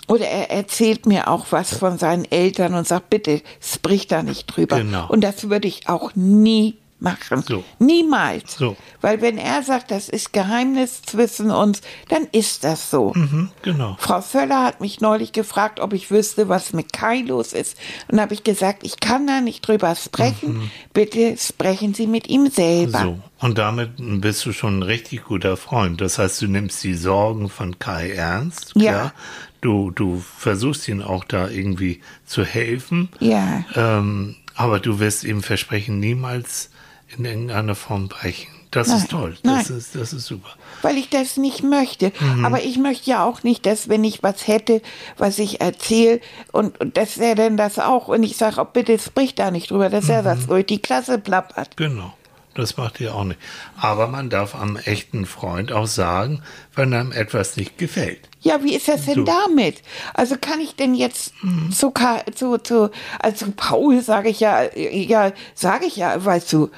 Oder 0.06 0.26
er 0.26 0.50
erzählt 0.50 1.06
mir 1.06 1.28
auch 1.28 1.46
was 1.50 1.76
von 1.76 1.98
seinen 1.98 2.25
Eltern 2.25 2.75
und 2.75 2.88
sagt, 2.88 3.10
bitte, 3.10 3.42
sprich 3.60 4.06
da 4.06 4.22
nicht 4.22 4.46
drüber. 4.46 4.78
Genau. 4.78 5.06
Und 5.08 5.22
das 5.22 5.50
würde 5.50 5.68
ich 5.68 5.88
auch 5.88 6.12
nie 6.14 6.78
machen. 7.00 7.43
So. 7.47 7.64
Niemals. 7.78 8.57
So. 8.57 8.76
Weil 9.00 9.21
wenn 9.23 9.38
er 9.38 9.62
sagt, 9.62 9.90
das 9.90 10.09
ist 10.09 10.33
Geheimnis 10.33 11.02
zwischen 11.02 11.50
uns, 11.50 11.81
dann 12.09 12.26
ist 12.33 12.64
das 12.64 12.90
so. 12.90 13.12
Mhm, 13.14 13.50
genau. 13.62 13.97
Frau 14.00 14.21
Völler 14.21 14.64
hat 14.64 14.81
mich 14.81 15.00
neulich 15.00 15.33
gefragt, 15.33 15.81
ob 15.81 15.93
ich 15.93 16.11
wüsste, 16.11 16.49
was 16.49 16.73
mit 16.73 16.93
Kai 16.93 17.21
los 17.21 17.52
ist. 17.52 17.76
Und 18.09 18.21
habe 18.21 18.35
ich 18.35 18.45
gesagt, 18.45 18.83
ich 18.83 19.00
kann 19.00 19.26
da 19.26 19.40
nicht 19.40 19.67
drüber 19.67 19.95
sprechen. 19.95 20.71
Bitte 20.93 21.37
sprechen 21.38 21.95
Sie 21.95 22.07
mit 22.07 22.28
ihm 22.28 22.50
selber. 22.50 23.00
Mhm. 23.00 23.05
So. 23.05 23.47
Und 23.47 23.59
damit 23.59 23.93
bist 24.21 24.45
du 24.47 24.52
schon 24.52 24.81
ein 24.81 24.83
richtig 24.83 25.25
guter 25.25 25.57
Freund. 25.57 26.00
Das 26.00 26.19
heißt, 26.19 26.43
du 26.43 26.49
nimmst 26.49 26.83
die 26.83 26.95
Sorgen 26.95 27.49
von 27.49 27.78
Kai 27.78 28.11
ernst. 28.11 28.73
Ja. 28.75 28.93
Klar. 28.93 29.12
du, 29.61 29.90
du 29.93 30.19
versuchst 30.37 30.88
ihnen 30.88 31.02
auch 31.02 31.25
da 31.25 31.49
irgendwie 31.49 32.00
zu 32.26 32.45
helfen. 32.45 33.11
Ja. 33.21 33.64
Ähm, 33.76 34.37
aber 34.57 34.81
du 34.81 34.99
wirst 34.99 35.23
ihm 35.23 35.43
versprechen, 35.43 36.00
niemals 36.00 36.71
in 37.17 37.25
irgendeiner 37.25 37.75
Form 37.75 38.09
brechen. 38.09 38.49
Das 38.71 38.88
Nein, 38.88 38.99
ist 38.99 39.11
toll. 39.11 39.37
Das 39.43 39.69
nein. 39.69 39.79
ist, 39.79 39.95
das 39.95 40.12
ist 40.12 40.27
super. 40.27 40.50
weil 40.83 40.99
ich 40.99 41.09
das 41.09 41.38
nicht 41.38 41.62
möchte. 41.62 42.12
Mhm. 42.21 42.45
Aber 42.45 42.62
ich 42.62 42.77
möchte 42.77 43.09
ja 43.09 43.25
auch 43.25 43.43
nicht, 43.43 43.65
dass 43.65 43.88
wenn 43.88 44.05
ich 44.05 44.23
was 44.23 44.47
hätte, 44.47 44.83
was 45.17 45.38
ich 45.38 45.62
erzähle 45.62 46.21
und, 46.53 46.79
und 46.79 46.99
dass 46.99 47.17
er 47.17 47.35
denn 47.35 47.57
das 47.57 47.79
auch 47.79 48.09
und 48.09 48.23
ich 48.23 48.37
sage, 48.37 48.61
oh, 48.61 48.67
bitte 48.71 48.99
sprich 48.99 49.35
da 49.35 49.50
nicht 49.50 49.71
drüber, 49.71 49.88
dass 49.88 50.11
er 50.11 50.21
Mhm. 50.21 50.25
das 50.27 50.47
durch 50.49 50.67
die 50.67 50.81
Klasse 50.83 51.19
plappert. 51.19 51.79
Genau. 51.79 52.12
Das 52.55 52.77
macht 52.77 53.00
ihr 53.00 53.15
auch 53.15 53.25
nicht. 53.25 53.38
Aber 53.81 54.09
man 54.09 54.29
darf 54.31 54.55
einem 54.55 54.77
echten 54.77 55.25
Freund 55.27 55.71
auch 55.73 55.87
sagen, 55.87 56.43
wenn 56.75 56.93
einem 56.93 57.12
etwas 57.12 57.57
nicht 57.57 57.79
gefällt. 57.79 58.19
Ja, 58.41 58.62
wie 58.65 58.75
ist 58.75 58.88
das 58.88 59.07
denn 59.07 59.15
So. 59.15 59.25
damit? 59.25 59.77
Also 60.12 60.37
kann 60.38 60.61
ich 60.61 60.75
denn 60.75 60.95
jetzt 60.95 61.33
zu, 61.71 61.91
Ka- 61.93 62.25
zu, 62.35 62.59
zu, 62.59 62.91
also 63.21 63.47
zu 63.47 63.53
Paul 63.53 64.03
sage 64.03 64.29
ich 64.29 64.41
ja, 64.41 64.65
ja, 64.77 65.33
sage 65.55 65.87
ich 65.87 65.97
ja, 65.97 66.23
weißt 66.23 66.53
du, 66.53 66.69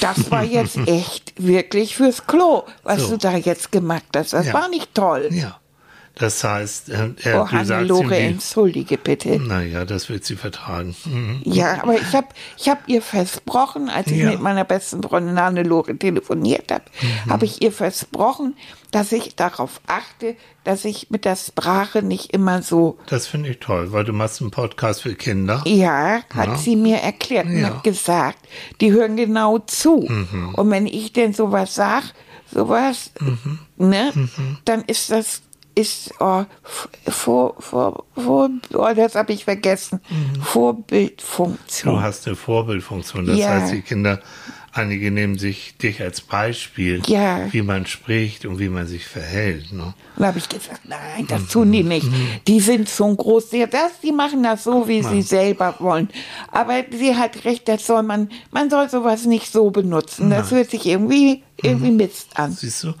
das 0.00 0.30
war 0.30 0.42
jetzt 0.44 0.76
echt 0.86 1.32
wirklich 1.36 1.96
fürs 1.96 2.26
Klo, 2.26 2.64
was 2.82 3.02
So. 3.02 3.10
du 3.10 3.18
da 3.18 3.36
jetzt 3.36 3.70
gemacht 3.72 4.04
hast. 4.16 4.32
Das 4.32 4.46
Ja. 4.46 4.52
war 4.54 4.68
nicht 4.68 4.94
toll. 4.94 5.28
Ja. 5.32 5.58
Das 6.16 6.44
heißt, 6.44 6.90
äh, 6.90 7.10
er, 7.24 7.42
oh, 7.42 7.48
du 7.50 7.64
sagst 7.64 7.90
wie- 7.90 8.14
entschuldige 8.14 8.96
bitte. 8.98 9.40
naja, 9.40 9.84
das 9.84 10.08
wird 10.08 10.24
sie 10.24 10.36
vertragen. 10.36 10.94
Mhm. 11.04 11.40
Ja, 11.44 11.82
aber 11.82 11.94
ich 11.94 12.12
habe 12.14 12.28
ich 12.56 12.68
hab 12.68 12.88
ihr 12.88 13.02
versprochen, 13.02 13.88
als 13.90 14.06
ich 14.08 14.18
Ja. 14.18 14.30
mit 14.30 14.40
meiner 14.40 14.62
besten 14.64 15.02
Freundin 15.02 15.40
Hannelore 15.40 15.96
telefoniert 15.96 16.70
habe, 16.70 16.84
Mhm. 17.26 17.30
habe 17.32 17.44
ich 17.46 17.62
ihr 17.62 17.72
versprochen, 17.72 18.54
dass 18.92 19.10
ich 19.10 19.34
darauf 19.34 19.80
achte, 19.88 20.36
dass 20.62 20.84
ich 20.84 21.10
mit 21.10 21.24
der 21.24 21.34
Sprache 21.34 22.00
nicht 22.02 22.32
immer 22.32 22.62
so 22.62 22.96
Das 23.06 23.26
finde 23.26 23.48
ich 23.48 23.58
toll, 23.58 23.90
weil 23.90 24.04
du 24.04 24.12
machst 24.12 24.40
einen 24.40 24.52
Podcast 24.52 25.02
für 25.02 25.16
Kinder. 25.16 25.62
Ja, 25.66 26.20
hat 26.32 26.46
Ja. 26.46 26.56
sie 26.56 26.76
mir 26.76 26.98
erklärt 26.98 27.46
und 27.46 27.58
Ja. 27.58 27.70
Mhm. 27.70 27.74
hat 27.74 27.82
gesagt, 27.82 28.38
die 28.80 28.92
hören 28.92 29.16
genau 29.16 29.58
zu. 29.58 30.06
Und 30.52 30.70
wenn 30.70 30.86
ich 30.86 31.12
denn 31.12 31.32
sowas 31.32 31.74
sag, 31.74 32.04
sowas, 32.52 33.10
Mhm. 33.18 33.58
ne, 33.78 34.12
dann 34.64 34.82
ist 34.82 35.10
das 35.10 35.42
ist 35.74 36.12
oh, 36.20 36.44
vor 37.08 37.54
vor 37.58 38.04
vor 38.14 38.50
oh, 38.74 38.88
das 38.94 39.14
habe 39.14 39.32
ich 39.32 39.44
vergessen. 39.44 40.00
Mhm. 40.08 40.34
Du 40.34 40.40
Vorbildfunktion. 40.42 42.02
hast 42.02 42.26
eine 42.26 42.36
Vorbildfunktion. 42.36 43.26
Das 43.26 43.38
Ja. 43.38 43.48
heißt, 43.60 43.72
die 43.72 43.82
Kinder, 43.82 44.20
einige 44.72 45.10
nehmen 45.10 45.38
sich 45.38 45.76
dich 45.78 46.00
als 46.00 46.20
Beispiel, 46.20 47.02
Ja. 47.06 47.52
wie 47.52 47.62
man 47.62 47.86
spricht 47.86 48.44
und 48.46 48.58
wie 48.58 48.68
man 48.68 48.86
sich 48.86 49.04
verhält. 49.06 49.72
Ne? 49.72 49.82
Und 49.84 49.94
da 50.16 50.26
habe 50.28 50.38
ich 50.38 50.48
gesagt, 50.48 50.80
nein, 50.84 51.26
das 51.28 51.46
tun 51.48 51.70
die 51.72 51.82
nicht. 51.82 52.06
Mhm. 52.06 52.26
Die 52.46 52.60
sind 52.60 52.88
so 52.88 53.14
groß, 53.14 53.50
die, 53.50 53.66
das, 53.70 54.00
die 54.02 54.12
machen 54.12 54.42
das 54.42 54.64
so, 54.64 54.86
wie 54.88 55.02
sie 55.02 55.22
selber 55.22 55.74
wollen. 55.78 56.08
Aber 56.52 56.84
sie 56.90 57.14
hat 57.16 57.44
recht, 57.44 57.68
das 57.68 57.86
soll 57.86 58.02
man, 58.02 58.28
man 58.50 58.70
soll 58.70 58.88
sowas 58.88 59.26
nicht 59.26 59.50
so 59.52 59.70
benutzen. 59.70 60.30
Das 60.30 60.50
hört 60.50 60.70
sich 60.70 60.86
irgendwie, 60.86 61.42
irgendwie 61.62 61.90
Mhm. 61.90 61.96
Mist 61.96 62.28
an. 62.34 62.52
Siehst 62.52 62.84
du? 62.84 62.94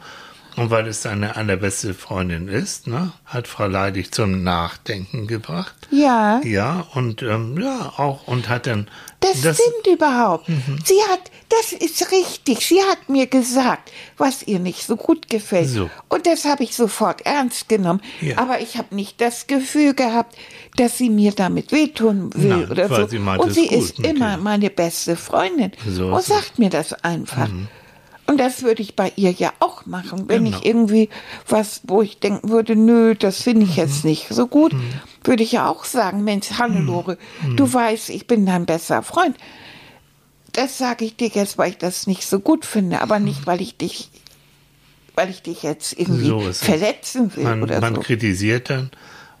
Und 0.56 0.70
weil 0.70 0.86
es 0.86 1.00
deine 1.02 1.36
allerbeste 1.36 1.94
Freundin 1.94 2.46
ist, 2.48 2.86
ne, 2.86 3.12
hat 3.24 3.48
Frau 3.48 3.66
Leidig 3.66 4.12
zum 4.14 4.42
Nachdenken 4.44 5.26
gebracht. 5.26 5.74
Ja, 5.90 6.40
Ja, 6.44 6.86
und 6.94 7.22
ähm, 7.22 7.58
ja, 7.60 7.92
auch, 7.96 8.26
und 8.28 8.48
hat 8.48 8.66
dann. 8.66 8.88
das, 9.20 9.38
stimmt 9.38 9.86
überhaupt. 9.92 10.48
Mhm. 10.48 10.78
Sie 10.84 11.00
hat, 11.10 11.30
das 11.48 11.72
ist 11.72 12.10
richtig. 12.12 12.66
Sie 12.66 12.80
hat 12.90 13.08
mir 13.08 13.26
gesagt, 13.26 13.90
was 14.16 14.42
ihr 14.44 14.58
nicht 14.60 14.86
so 14.86 14.96
gut 14.96 15.28
gefällt. 15.28 15.68
So. 15.68 15.90
Und 16.08 16.26
das 16.26 16.44
habe 16.44 16.62
ich 16.62 16.76
sofort 16.76 17.22
ernst 17.26 17.68
genommen. 17.68 18.00
Ja. 18.20 18.38
Aber 18.38 18.60
ich 18.60 18.76
habe 18.78 18.94
nicht 18.94 19.20
das 19.20 19.46
Gefühl 19.46 19.94
gehabt, 19.94 20.36
dass 20.76 20.98
sie 20.98 21.10
mir 21.10 21.32
damit 21.32 21.72
wehtun 21.72 22.32
will 22.34 22.48
Nein, 22.48 22.70
oder 22.70 22.88
so. 22.88 23.06
sie 23.08 23.18
meint 23.18 23.40
Und 23.42 23.52
sie 23.54 23.66
ist 23.66 23.98
immer 24.00 24.36
dir. 24.36 24.42
meine 24.42 24.70
beste 24.70 25.16
Freundin 25.16 25.72
So 25.88 26.06
und. 26.06 26.14
Mhm. 26.14 26.20
sagt 26.20 26.58
mir 26.58 26.70
das 26.70 26.92
einfach. 27.04 27.48
Und 28.26 28.38
das 28.38 28.62
würde 28.62 28.80
ich 28.80 28.96
bei 28.96 29.12
ihr 29.16 29.32
ja 29.32 29.52
auch 29.60 29.84
machen, 29.86 30.28
wenn 30.28 30.44
Genau. 30.44 30.56
ich 30.58 30.64
irgendwie 30.64 31.10
was, 31.48 31.82
wo 31.84 32.00
ich 32.00 32.20
denken 32.20 32.48
würde, 32.48 32.74
nö, 32.74 33.14
das 33.14 33.42
finde 33.42 33.64
ich 33.64 33.72
Mhm. 33.72 33.76
jetzt 33.76 34.04
nicht 34.04 34.28
so 34.30 34.46
gut, 34.46 34.74
würde 35.24 35.42
ich 35.42 35.52
ja 35.52 35.68
auch 35.68 35.84
sagen, 35.84 36.24
Mensch, 36.24 36.52
Hannelore, 36.52 37.18
Mhm. 37.42 37.56
du 37.56 37.70
weißt, 37.72 38.08
ich 38.10 38.26
bin 38.26 38.46
dein 38.46 38.64
bester 38.66 39.02
Freund. 39.02 39.36
Das 40.52 40.78
sage 40.78 41.04
ich 41.04 41.16
dir 41.16 41.28
jetzt, 41.28 41.58
weil 41.58 41.70
ich 41.70 41.78
das 41.78 42.06
nicht 42.06 42.24
so 42.26 42.38
gut 42.40 42.64
finde, 42.64 43.00
aber 43.00 43.18
Mhm. 43.18 43.24
nicht, 43.26 43.46
weil 43.46 43.60
ich 43.60 43.76
dich, 43.76 44.10
weil 45.14 45.28
ich 45.28 45.42
dich 45.42 45.62
jetzt 45.62 45.92
irgendwie 45.98 46.26
So 46.28 46.50
verletzen 46.52 47.34
will 47.36 47.44
Man, 47.44 47.62
oder 47.62 47.80
man 47.80 47.94
so. 47.96 48.00
kritisiert 48.00 48.70
dann, 48.70 48.90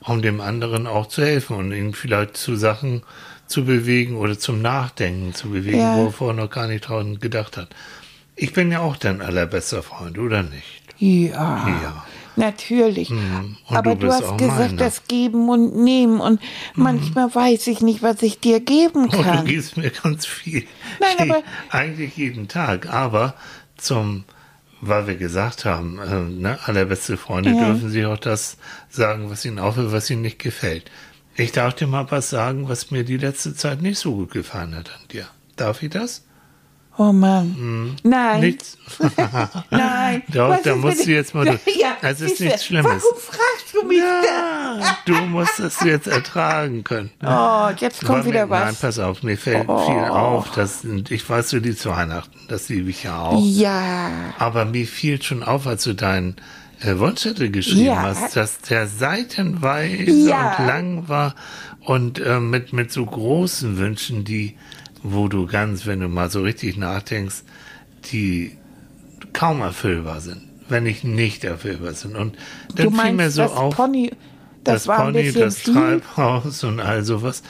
um 0.00 0.20
dem 0.20 0.40
anderen 0.40 0.86
auch 0.86 1.06
zu 1.06 1.22
helfen 1.22 1.56
und 1.56 1.72
ihn 1.72 1.94
vielleicht 1.94 2.36
zu 2.36 2.56
Sachen 2.56 3.02
zu 3.46 3.64
bewegen 3.64 4.16
oder 4.16 4.38
zum 4.38 4.60
Nachdenken 4.60 5.34
zu 5.34 5.50
bewegen, 5.50 5.78
Ja. 5.78 5.94
wo 5.94 6.06
er 6.06 6.12
vorher 6.12 6.42
noch 6.42 6.50
gar 6.50 6.66
nicht 6.66 6.88
dran 6.88 7.18
gedacht 7.20 7.56
hat. 7.56 7.68
Ich 8.36 8.52
bin 8.52 8.70
ja 8.72 8.80
auch 8.80 8.96
dein 8.96 9.20
allerbester 9.20 9.82
Freund, 9.82 10.18
oder 10.18 10.42
nicht? 10.42 10.82
Ja, 10.98 11.68
Ja. 11.68 12.06
natürlich. 12.36 13.10
Mhm. 13.10 13.56
Und 13.68 13.76
Aber 13.76 13.94
du 13.94 14.06
du, 14.06 14.12
hast 14.12 14.36
gesagt, 14.38 14.40
meine. 14.58 14.72
Mhm. 14.72 14.76
das 14.76 15.06
Geben 15.08 15.48
und 15.48 15.76
Nehmen. 15.76 16.20
Und 16.20 16.40
manchmal 16.74 17.32
weiß 17.34 17.66
ich 17.68 17.80
nicht, 17.80 18.02
was 18.02 18.22
ich 18.22 18.40
dir 18.40 18.60
geben 18.60 19.06
Oh, 19.12 19.16
du 19.16 19.22
kann. 19.22 19.44
gibst 19.46 19.76
mir 19.76 19.90
ganz 19.90 20.26
viel. 20.26 20.64
Nein, 21.00 21.30
aber- 21.30 21.42
Eigentlich 21.70 22.16
jeden 22.16 22.48
Tag. 22.48 22.92
Aber 22.92 23.34
zum, 23.76 24.24
weil 24.80 25.06
wir 25.06 25.16
gesagt 25.16 25.64
haben, 25.64 25.98
äh, 26.00 26.20
ne, 26.20 26.58
allerbeste 26.64 27.16
Freunde 27.16 27.50
Ja. 27.50 27.66
dürfen 27.66 27.90
sie 27.90 28.04
auch 28.06 28.18
das 28.18 28.56
sagen, 28.88 29.30
was 29.30 29.44
ihnen 29.44 29.58
aufhört, 29.58 29.92
was 29.92 30.10
ihnen 30.10 30.22
nicht 30.22 30.38
gefällt. 30.38 30.90
Ich 31.36 31.50
darf 31.52 31.74
dir 31.74 31.86
mal 31.88 32.08
was 32.10 32.30
sagen, 32.30 32.68
was 32.68 32.90
mir 32.92 33.02
die 33.04 33.16
letzte 33.16 33.54
Zeit 33.56 33.82
nicht 33.82 33.98
so 33.98 34.14
gut 34.14 34.30
gefallen 34.32 34.74
hat 34.76 34.90
an 34.90 35.08
dir. 35.12 35.26
Darf 35.56 35.82
ich 35.82 35.90
das? 35.90 36.24
Oh 36.96 37.12
Mann. 37.12 37.96
Nein. 38.04 38.40
Nichts? 38.40 38.78
Nein. 39.70 40.22
Doch, 40.32 40.62
da 40.62 40.76
musst 40.76 41.06
du 41.06 41.10
jetzt 41.10 41.34
mal- 41.34 41.46
Ja, 41.46 41.96
Es 42.02 42.20
ist 42.20 42.40
nichts 42.40 42.64
Schlimmes. 42.66 42.86
Warum 43.02 43.18
fragst 43.20 43.74
du 43.74 43.84
mich 43.86 43.98
Ja, 43.98 44.96
du 45.04 45.14
musst 45.26 45.58
das 45.58 45.80
jetzt 45.82 46.06
ertragen 46.06 46.84
können. 46.84 47.10
da? 47.18 47.68
Oh, 47.70 47.74
jetzt 47.80 48.04
kommt 48.04 48.20
Weil 48.20 48.26
wieder 48.26 48.46
mir, 48.46 48.54
Nein, 48.56 48.68
was. 48.72 48.80
pass 48.80 48.98
auf, 49.00 49.22
mir 49.24 49.36
fällt 49.36 49.64
viel 49.66 50.04
auf. 50.08 50.52
Das, 50.54 50.84
ich 51.08 51.28
weiß, 51.28 51.50
du 51.50 51.58
liebst 51.58 51.84
Weihnachten, 51.86 52.38
das 52.48 52.68
liebe 52.68 52.90
ich 52.90 53.02
ja 53.02 53.18
auch. 53.22 53.42
Ja. 53.44 54.10
Aber 54.38 54.64
mir 54.64 54.86
fiel 54.86 55.20
schon 55.20 55.42
auf, 55.42 55.66
als 55.66 55.82
du 55.84 55.94
deinen 55.94 56.36
äh, 56.80 56.96
Wunschzettel 56.98 57.50
geschrieben 57.50 57.86
Ja. 57.86 58.02
hast, 58.02 58.36
dass 58.36 58.58
der 58.60 58.86
seitenweise 58.86 60.10
Ja. 60.28 60.56
und 60.58 60.66
lang 60.66 61.08
war 61.08 61.34
und 61.80 62.20
äh, 62.20 62.38
mit, 62.40 62.72
mit 62.72 62.92
so 62.92 63.04
großen 63.04 63.78
Wünschen, 63.78 64.24
die, 64.24 64.56
wo 65.04 65.28
du 65.28 65.46
ganz, 65.46 65.86
wenn 65.86 66.00
du 66.00 66.08
mal 66.08 66.30
so 66.30 66.42
richtig 66.42 66.76
nachdenkst, 66.76 67.42
die 68.10 68.56
kaum 69.34 69.60
erfüllbar 69.60 70.20
sind, 70.20 70.42
wenn 70.68 70.84
nicht 70.84 71.04
nicht 71.04 71.44
erfüllbar 71.44 71.92
sind. 71.92 72.16
Und 72.16 72.36
dann 72.74 72.86
Du 72.86 72.90
fiel 72.90 72.96
meinst 72.96 73.16
mir 73.16 73.30
so 73.30 73.42
das 73.42 73.52
auf, 73.52 73.76
Pony, 73.76 74.10
das, 74.64 74.88
war 74.88 75.00
ein 75.06 75.12
Pony, 75.12 75.32
das. 75.32 75.62
Treibhaus 75.62 76.64
und 76.64 76.80
all 76.80 77.04
sowas. 77.04 77.42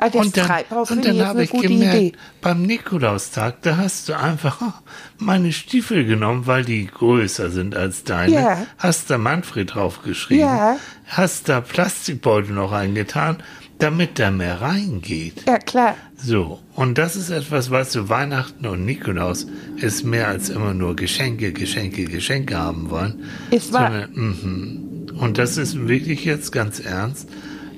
Ah, 0.00 0.10
das 0.10 0.26
und 0.26 0.36
dann, 0.36 0.46
Treibhaus 0.46 0.90
und 0.90 1.04
dann 1.04 1.26
habe 1.26 1.42
ich 1.42 1.50
gemerkt, 1.50 1.96
Idee. 1.96 2.12
beim 2.40 2.62
Nikolaustag, 2.62 3.62
da 3.62 3.78
hast 3.78 4.08
du 4.08 4.16
einfach 4.16 4.60
meine 5.18 5.52
Stiefel 5.52 6.04
genommen, 6.04 6.46
weil 6.46 6.64
die 6.64 6.86
größer 6.86 7.50
sind 7.50 7.74
als 7.74 8.04
deine. 8.04 8.34
Ja. 8.34 8.66
Hast 8.76 9.10
da 9.10 9.16
Manfred 9.16 9.74
draufgeschrieben. 9.74 10.44
Ja. 10.44 10.76
Hast 11.06 11.48
da 11.48 11.62
Plastikbeutel 11.62 12.54
noch 12.54 12.70
reingetan, 12.70 13.42
damit 13.78 14.18
da 14.18 14.30
mehr 14.30 14.60
reingeht. 14.60 15.44
Ja, 15.46 15.58
klar. 15.58 15.96
So, 16.16 16.60
und 16.74 16.98
das 16.98 17.16
ist 17.16 17.30
etwas, 17.30 17.70
weißt 17.70 17.94
du, 17.94 18.08
Weihnachten 18.08 18.66
und 18.66 18.84
Nikolaus 18.84 19.46
ist 19.76 20.04
mehr 20.04 20.28
als 20.28 20.48
immer 20.48 20.74
nur 20.74 20.96
Geschenke, 20.96 21.52
Geschenke, 21.52 22.04
Geschenke 22.04 22.56
haben 22.56 22.90
wollen. 22.90 23.24
Ist 23.50 23.72
wahr. 23.72 23.90
Sondern, 23.90 24.10
mhm. 24.14 24.88
Und 25.18 25.38
das 25.38 25.56
ist 25.56 25.88
wirklich 25.88 26.24
jetzt 26.24 26.52
ganz 26.52 26.80
ernst. 26.80 27.28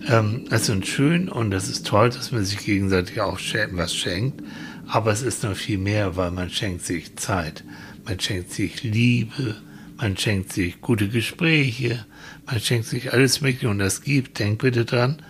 Ähm, 0.09 0.47
es 0.51 0.67
sind 0.67 0.87
schön 0.87 1.29
und 1.29 1.53
es 1.53 1.69
ist 1.69 1.87
toll, 1.87 2.11
dass 2.11 2.33
man 2.33 2.45
sich 2.45 2.59
gegenseitig 2.59 3.21
auch 3.21 3.39
was 3.73 3.95
schenkt. 3.95 4.43
Aber 4.87 5.13
es 5.13 5.23
ist 5.23 5.45
noch 5.45 5.55
viel 5.55 5.79
mehr, 5.79 6.17
weil 6.17 6.31
man 6.31 6.51
schenkt 6.51 6.85
sich 6.85 7.17
Zeit. 7.17 7.65
Man 8.05 8.19
schenkt 8.19 8.51
sich 8.53 8.83
Liebe. 8.83 9.57
Man 9.99 10.17
schenkt 10.17 10.53
sich 10.53 10.81
gute 10.81 11.09
Gespräche. 11.09 12.05
Man 12.47 12.61
schenkt 12.61 12.87
sich 12.87 13.13
alles 13.13 13.41
Mögliche 13.41 13.69
und 13.69 13.79
das 13.79 14.03
gibt. 14.03 14.39
Denk 14.39 14.61
bitte 14.61 14.85
dran, 14.85 15.23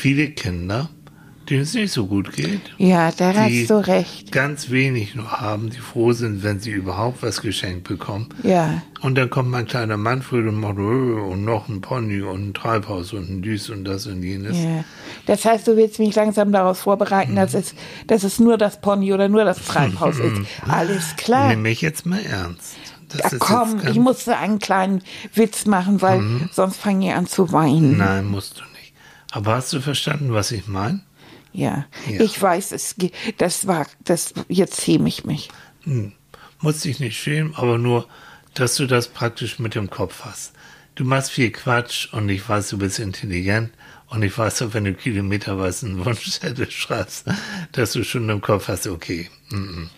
viele 0.00 0.30
Kinder, 0.30 0.88
denen 1.48 1.62
es 1.62 1.74
nicht 1.74 1.92
so 1.92 2.06
gut 2.06 2.32
geht, 2.32 2.60
Ja, 2.78 3.10
da 3.10 3.34
hast 3.34 3.68
du 3.70 3.84
recht. 3.86 4.30
ganz 4.30 4.70
wenig 4.70 5.14
nur 5.16 5.30
haben, 5.40 5.70
die 5.70 5.78
froh 5.78 6.12
sind, 6.12 6.42
wenn 6.44 6.60
sie 6.60 6.70
überhaupt 6.70 7.22
was 7.24 7.40
geschenkt 7.42 7.88
bekommen. 7.88 8.28
Ja. 8.44 8.82
Und 9.00 9.16
dann 9.16 9.30
kommt 9.30 9.50
mein 9.50 9.66
kleiner 9.66 9.96
Manfred 9.96 10.46
und 10.46 10.60
macht 10.60 10.76
"Äh, 10.78 10.80
und 10.80 11.44
noch 11.44 11.68
ein 11.68 11.80
Pony 11.80 12.20
und 12.22 12.50
ein 12.50 12.54
Treibhaus 12.54 13.12
und 13.12 13.28
ein 13.28 13.42
dies 13.42 13.68
und 13.68 13.84
das 13.84 14.06
und 14.06 14.22
jenes. 14.22 14.56
Ja. 14.58 14.84
Das 15.26 15.44
heißt, 15.44 15.66
du 15.66 15.76
willst 15.76 15.98
mich 15.98 16.14
langsam 16.14 16.52
darauf 16.52 16.78
vorbereiten, 16.78 17.34
dass, 17.34 17.54
es, 17.54 17.74
dass 18.06 18.22
es 18.22 18.38
nur 18.38 18.56
das 18.56 18.80
Pony 18.80 19.12
oder 19.12 19.28
nur 19.28 19.44
das 19.44 19.64
Treibhaus 19.64 20.18
ist. 20.18 20.42
Alles 20.68 21.16
klar. 21.16 21.48
Nimm 21.48 21.62
mich 21.62 21.80
jetzt 21.80 22.06
mal 22.06 22.20
ernst. 22.24 22.76
Das 23.08 23.32
ist 23.32 23.40
komm, 23.40 23.80
ich 23.90 23.96
musste 23.98 24.36
einen 24.36 24.60
kleinen 24.60 25.02
Witz 25.34 25.66
machen, 25.66 26.00
weil 26.00 26.22
sonst 26.52 26.76
fange 26.76 27.08
ich 27.08 27.12
an 27.14 27.26
zu 27.26 27.50
weinen. 27.50 27.96
Nein, 27.98 28.26
musst 28.26 28.58
du 28.58 28.62
nicht. 28.62 28.69
Aber 29.30 29.54
hast 29.54 29.72
du 29.72 29.80
verstanden, 29.80 30.32
was 30.32 30.50
ich 30.50 30.66
meine? 30.66 31.00
Ja. 31.52 31.86
Ja. 32.08 32.20
ich 32.20 32.40
weiß, 32.40 32.72
es, 32.72 32.94
das 33.38 33.66
war, 33.66 33.86
das, 34.04 34.34
jetzt 34.48 34.82
schäme 34.82 35.08
ich 35.08 35.24
mich. 35.24 35.48
Hm. 35.82 36.12
Muss 36.60 36.80
dich 36.80 37.00
nicht 37.00 37.18
schämen, 37.18 37.54
aber 37.54 37.78
nur, 37.78 38.06
dass 38.54 38.76
du 38.76 38.86
das 38.86 39.08
praktisch 39.08 39.58
mit 39.58 39.74
dem 39.74 39.90
Kopf 39.90 40.24
hast. 40.24 40.52
Du 40.94 41.04
machst 41.04 41.30
viel 41.30 41.50
Quatsch 41.50 42.12
und 42.12 42.28
ich 42.28 42.46
weiß, 42.46 42.68
du 42.68 42.78
bist 42.78 42.98
intelligent 42.98 43.70
und 44.08 44.22
ich 44.22 44.36
weiß 44.36 44.62
auch, 44.62 44.74
wenn 44.74 44.84
du 44.84 44.94
kilometerweise 44.94 45.86
einen 45.86 46.04
Wunschzettel 46.04 46.70
schreibst, 46.70 47.26
dass 47.72 47.92
du 47.92 48.04
schon 48.04 48.28
im 48.28 48.40
Kopf 48.40 48.68
hast, 48.68 48.86
okay. 48.86 49.30
mm, 49.50 49.56
mm. 49.56 49.90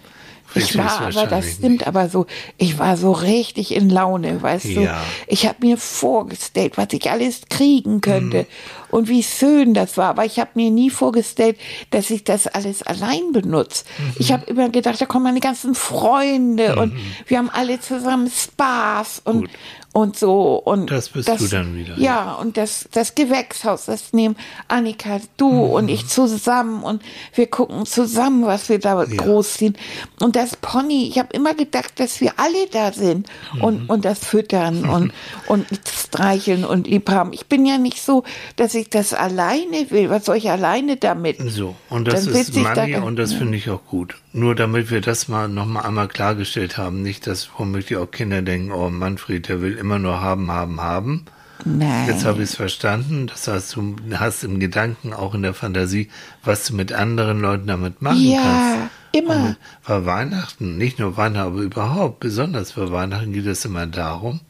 Ich 0.54 0.76
war 0.76 1.00
aber, 1.02 1.26
das 1.26 1.52
stimmt 1.54 1.86
aber 1.86 2.08
so, 2.08 2.26
ich 2.58 2.78
war 2.78 2.96
so 2.96 3.12
richtig 3.12 3.74
in 3.74 3.88
Laune, 3.88 4.42
weißt 4.42 4.64
du. 4.66 4.82
Ja. 4.82 5.00
Ich 5.26 5.46
habe 5.46 5.58
mir 5.66 5.76
vorgestellt, 5.78 6.76
was 6.76 6.88
ich 6.92 7.10
alles 7.10 7.42
kriegen 7.48 8.00
könnte 8.00 8.38
Mhm. 8.40 8.46
und 8.90 9.08
wie 9.08 9.22
schön 9.22 9.74
das 9.74 9.96
war. 9.96 10.10
Aber 10.10 10.24
ich 10.24 10.38
habe 10.38 10.50
mir 10.54 10.70
nie 10.70 10.90
vorgestellt, 10.90 11.56
dass 11.90 12.10
ich 12.10 12.24
das 12.24 12.46
alles 12.46 12.82
allein 12.82 13.32
benutze. 13.32 13.84
Mhm. 13.98 14.12
Ich 14.18 14.32
habe 14.32 14.44
immer 14.46 14.68
gedacht, 14.68 15.00
da 15.00 15.06
kommen 15.06 15.24
meine 15.24 15.40
ganzen 15.40 15.74
Freunde 15.74 16.76
und 16.76 16.92
wir 17.26 17.38
haben 17.38 17.50
alle 17.50 17.80
zusammen 17.80 18.30
Spaß 18.30 19.22
und 19.24 19.40
Gut. 19.42 19.50
Und 19.92 20.18
so 20.18 20.54
und 20.54 20.90
Das 20.90 21.10
bist 21.10 21.28
du 21.28 21.46
dann 21.48 21.76
wieder, 21.76 21.98
Ja, 21.98 22.34
und 22.34 22.56
das 22.56 22.88
das 22.92 23.14
Gewächshaus, 23.14 23.86
das 23.86 24.12
nehmen 24.12 24.36
Annika, 24.68 25.20
du 25.36 25.48
und 25.48 25.88
ich 25.88 26.08
zusammen 26.08 26.82
und 26.82 27.02
wir 27.34 27.46
gucken 27.46 27.84
zusammen, 27.84 28.46
was 28.46 28.68
wir 28.68 28.78
da 28.78 29.04
großziehen. 29.04 29.76
Und 30.20 30.36
das 30.36 30.56
Pony, 30.56 31.08
ich 31.08 31.18
habe 31.18 31.28
immer 31.32 31.54
gedacht, 31.54 32.00
dass 32.00 32.20
wir 32.20 32.32
alle 32.38 32.66
da 32.70 32.92
sind 32.92 33.28
und 33.60 33.88
und 33.90 34.04
das 34.04 34.24
füttern 34.24 34.84
und 34.88 35.12
und 35.46 35.66
streicheln 35.86 36.64
und 36.64 36.86
lieb 36.86 37.10
haben. 37.10 37.32
Ich 37.32 37.46
bin 37.46 37.66
ja 37.66 37.78
nicht 37.78 38.00
so, 38.00 38.24
dass 38.56 38.74
ich 38.74 38.88
das 38.88 39.12
alleine 39.12 39.90
will. 39.90 40.08
Was 40.10 40.24
soll 40.24 40.36
ich 40.36 40.50
alleine 40.50 40.96
damit? 40.96 41.38
So, 41.50 41.76
und 41.90 42.08
das 42.08 42.24
Dann 42.24 42.34
ist 42.34 42.56
ich 42.56 42.62
da 42.62 43.02
und 43.02 43.16
das 43.16 43.32
finde 43.34 43.56
ich 43.56 43.68
auch 43.70 43.84
gut. 43.84 44.16
Nur 44.32 44.54
damit 44.54 44.90
wir 44.90 45.02
das 45.02 45.28
mal 45.28 45.48
nochmal 45.48 45.84
einmal 45.84 46.08
klargestellt 46.08 46.78
haben, 46.78 47.02
nicht, 47.02 47.26
dass 47.26 47.50
womöglich 47.58 47.98
auch 47.98 48.10
Kinder 48.10 48.40
denken, 48.40 48.72
oh 48.72 48.88
Manfred, 48.88 49.48
der 49.48 49.60
will 49.60 49.76
immer 49.82 49.98
nur 49.98 50.20
haben, 50.20 50.50
haben, 50.50 50.80
haben. 50.80 51.24
Nein. 51.64 52.08
Jetzt 52.08 52.24
habe 52.24 52.42
ich 52.42 52.50
es 52.50 52.56
verstanden. 52.56 53.26
Das 53.28 53.46
heißt, 53.46 53.76
du 53.76 53.96
hast 54.14 54.42
im 54.42 54.58
Gedanken, 54.58 55.12
auch 55.12 55.34
in 55.34 55.42
der 55.42 55.54
Fantasie, 55.54 56.08
was 56.42 56.64
du 56.66 56.74
mit 56.74 56.92
anderen 56.92 57.40
Leuten 57.40 57.66
damit 57.66 58.00
machen 58.02 58.20
Ja, 58.22 58.40
kannst. 58.42 58.90
immer. 59.12 59.34
Und 59.48 59.56
bei 59.86 60.04
Weihnachten, 60.06 60.76
nicht 60.78 60.98
nur 60.98 61.16
Weihnachten, 61.16 61.46
aber 61.52 61.60
überhaupt, 61.60 62.18
besonders 62.20 62.72
bei 62.72 62.90
Weihnachten 62.90 63.32
geht 63.32 63.46
es 63.46 63.64
immer 63.64 63.86
darum, 63.86 64.40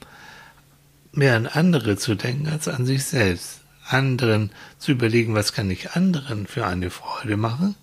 mehr 1.12 1.36
an 1.36 1.46
andere 1.46 1.96
zu 1.98 2.14
denken 2.14 2.48
als 2.48 2.68
an 2.68 2.86
sich 2.86 3.04
selbst. 3.04 3.60
Anderen 3.88 4.50
zu 4.78 4.92
überlegen, 4.92 5.34
was 5.34 5.52
kann 5.52 5.68
ich 5.70 5.90
anderen 5.92 6.46
für 6.46 6.66
eine 6.66 6.88
Freude 6.88 7.36
machen 7.36 7.74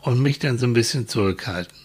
und 0.00 0.20
mich 0.20 0.40
dann 0.40 0.58
so 0.58 0.66
ein 0.66 0.72
bisschen 0.72 1.06
zurückhalten. 1.06 1.76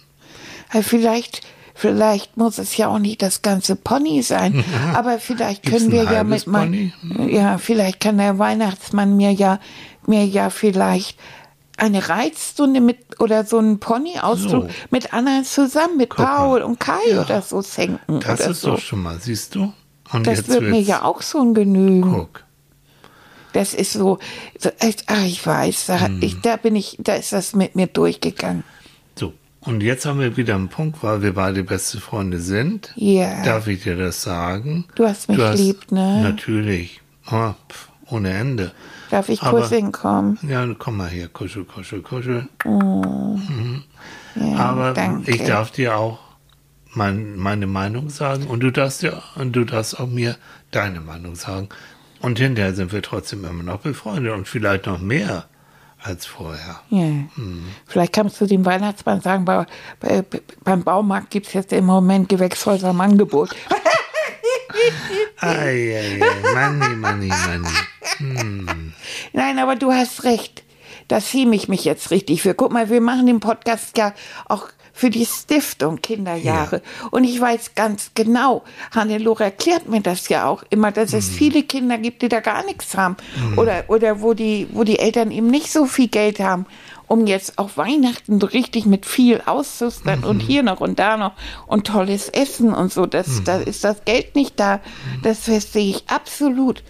Ja, 0.73 0.81
Vielleicht, 0.81 1.41
vielleicht 1.79 2.35
muss 2.37 2.57
es 2.57 2.75
ja 2.77 2.89
auch 2.89 2.99
nicht 2.99 3.21
das 3.21 3.41
ganze 3.41 3.75
Pony 3.75 4.21
sein, 4.21 4.63
aber 4.93 5.17
vielleicht 5.19 5.63
können 5.65 5.85
ein 5.87 5.91
wir 5.91 6.03
ja 6.03 6.23
mit 6.23 6.45
mein, 6.47 6.93
Pony? 7.15 7.31
ja, 7.33 7.57
vielleicht 7.57 7.99
kann 8.01 8.17
der 8.17 8.37
Weihnachtsmann 8.37 9.15
mir 9.15 9.31
ja, 9.31 9.59
mir 10.05 10.25
ja 10.25 10.49
vielleicht 10.49 11.17
eine 11.77 12.09
Reitstunde 12.09 12.81
mit 12.81 13.21
oder 13.21 13.45
so 13.45 13.57
einen 13.57 13.79
Ponyausflug 13.79 14.63
So. 14.63 14.69
mit 14.91 15.13
anderen 15.13 15.45
zusammen, 15.45 15.95
mit 15.95 16.09
Guck 16.09 16.19
mal. 16.19 16.35
Paul 16.37 16.61
und 16.63 16.79
Kai 16.79 16.99
Ja. 17.09 17.21
oder 17.21 17.41
so 17.41 17.61
schenken 17.63 18.19
Das 18.19 18.41
ist 18.45 18.61
so. 18.61 18.71
doch 18.71 18.79
schon 18.79 19.01
mal, 19.01 19.17
siehst 19.21 19.55
du? 19.55 19.71
Und 20.11 20.27
Das 20.27 20.47
wird 20.49 20.63
mir 20.63 20.81
ja 20.81 21.03
auch 21.03 21.21
schon 21.21 21.53
genügen. 21.53 22.11
Guck. 22.11 22.43
Das 23.53 23.73
ist 23.73 23.93
so, 23.93 24.19
so 24.59 24.69
ach, 25.07 25.25
ich 25.25 25.45
weiß, 25.47 25.85
da, 25.87 26.01
Hm. 26.07 26.19
ich, 26.21 26.41
da 26.41 26.57
bin 26.57 26.75
ich, 26.75 26.97
da 26.99 27.13
ist 27.15 27.31
das 27.31 27.55
mit 27.55 27.75
mir 27.75 27.87
durchgegangen. 27.87 28.63
Und 29.61 29.81
jetzt 29.83 30.05
haben 30.05 30.19
wir 30.19 30.37
wieder 30.37 30.55
einen 30.55 30.69
Punkt, 30.69 31.03
weil 31.03 31.21
wir 31.21 31.33
beide 31.33 31.63
beste 31.63 31.99
Freunde 31.99 32.39
sind. 32.39 32.93
Ja. 32.95 33.43
Darf 33.43 33.67
ich 33.67 33.83
dir 33.83 33.97
das 33.97 34.21
sagen? 34.23 34.85
Du 34.95 35.05
hast 35.05 35.27
mich 35.29 35.37
lieb, 35.55 35.91
ne? 35.91 36.21
Natürlich. 36.23 37.01
Ah, 37.25 37.55
pf, 37.69 37.89
ohne 38.07 38.31
Ende. 38.33 38.71
Darf 39.11 39.27
ich 39.29 39.41
Aber- 39.41 39.59
kurz 39.59 39.69
hinkommen? 39.69 40.37
Ja, 40.47 40.65
komm 40.77 40.97
mal 40.97 41.09
her, 41.09 41.27
kuschel, 41.27 41.65
kuschel, 41.65 42.01
kuschel. 42.01 42.47
Mhm. 42.65 43.83
Ja, 44.35 44.55
Aber 44.57 44.93
danke. 44.93 45.29
ich 45.31 45.43
darf 45.43 45.71
dir 45.71 45.97
auch 45.97 46.19
mein, 46.93 47.35
meine 47.37 47.67
Meinung 47.67 48.09
sagen 48.09 48.47
und 48.47 48.61
du 48.61 48.71
darfst 48.71 49.03
ja 49.03 49.21
und 49.35 49.53
du 49.55 49.65
darfst 49.65 49.99
auch 49.99 50.07
mir 50.07 50.37
deine 50.71 51.01
Meinung 51.01 51.35
sagen. 51.35 51.69
Und 52.21 52.39
hinterher 52.39 52.73
sind 52.73 52.91
wir 52.91 53.01
trotzdem 53.01 53.43
immer 53.45 53.63
noch 53.63 53.79
befreundet 53.81 54.33
und 54.33 54.47
vielleicht 54.47 54.85
noch 54.85 54.99
mehr 54.99 55.45
als 56.01 56.25
vorher. 56.25 56.81
Ja. 56.89 57.03
Hm. 57.03 57.65
Vielleicht 57.85 58.13
kannst 58.13 58.39
du 58.39 58.45
dem 58.45 58.65
Weihnachtsmann 58.65 59.21
sagen, 59.21 59.45
bei, 59.45 59.65
bei, 59.99 60.23
beim 60.63 60.83
Baumarkt 60.83 61.29
gibt 61.31 61.47
es 61.47 61.53
jetzt 61.53 61.73
im 61.73 61.85
Moment 61.85 62.29
Gewächshäuser 62.29 62.91
im 62.91 63.01
Angebot. 63.01 63.55
Ei, 65.41 65.95
ei, 65.95 66.21
ei, 66.21 66.53
Manni, 66.53 66.95
Manni, 66.95 67.27
Manni. 67.27 68.93
Nein, 69.33 69.59
aber 69.59 69.75
du 69.75 69.91
hast 69.91 70.23
recht. 70.23 70.63
Da 71.07 71.21
schäme 71.21 71.55
ich 71.55 71.67
mich 71.67 71.85
jetzt 71.85 72.11
richtig 72.11 72.41
für. 72.41 72.53
Guck 72.53 72.71
mal, 72.71 72.89
wir 72.89 73.01
machen 73.01 73.25
den 73.25 73.39
Podcast 73.39 73.97
ja 73.97 74.13
auch 74.47 74.67
für 74.99 75.09
die 75.09 75.25
Stiftung 75.25 76.01
Kinderjahre. 76.01 76.81
Und 77.09 77.23
ich 77.23 77.39
weiß 77.39 77.73
ganz 77.73 78.11
genau, 78.15 78.63
Hannelore 78.93 79.45
erklärt 79.45 79.87
mir 79.87 80.01
das 80.01 80.27
ja 80.27 80.45
auch 80.45 80.61
immer, 80.69 80.91
dass 80.91 81.13
Mhm. 81.13 81.17
es 81.19 81.29
viele 81.29 81.63
Kinder 81.63 81.97
gibt, 81.97 82.21
die 82.21 82.27
da 82.27 82.41
gar 82.41 82.65
nichts 82.65 82.97
haben. 82.97 83.15
Oder, 83.55 83.85
oder 83.87 84.19
wo 84.19 84.33
die, 84.33 84.67
wo 84.73 84.83
die 84.83 84.99
Eltern 84.99 85.31
eben 85.31 85.47
nicht 85.47 85.71
so 85.71 85.85
viel 85.85 86.09
Geld 86.09 86.41
haben, 86.41 86.65
um 87.07 87.27
jetzt 87.27 87.57
auch 87.57 87.77
Weihnachten 87.77 88.41
so 88.41 88.47
richtig 88.47 88.85
mit 88.85 89.05
viel 89.05 89.41
auszustern 89.45 90.25
und 90.25 90.41
hier 90.41 90.63
noch 90.63 90.81
und 90.81 90.99
da 90.99 91.15
noch 91.15 91.31
und 91.65 91.87
tolles 91.87 92.27
Essen 92.27 92.73
und 92.73 92.91
so. 92.91 93.05
Das, 93.05 93.41
Da 93.45 93.55
ist 93.57 93.85
das 93.85 94.03
Geld 94.03 94.35
nicht 94.35 94.59
da. 94.59 94.81
Das 95.23 95.39
verstehe 95.45 95.91
ich 95.91 96.03
absolut 96.09 96.83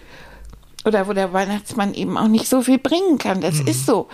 oder 0.84 1.06
wo 1.06 1.12
der 1.12 1.32
Weihnachtsmann 1.32 1.94
eben 1.94 2.18
auch 2.18 2.26
nicht 2.28 2.48
so 2.48 2.62
viel 2.62 2.78
bringen 2.78 3.18
kann. 3.18 3.40
Das 3.40 3.60
ist 3.60 3.86
so. 3.86 4.08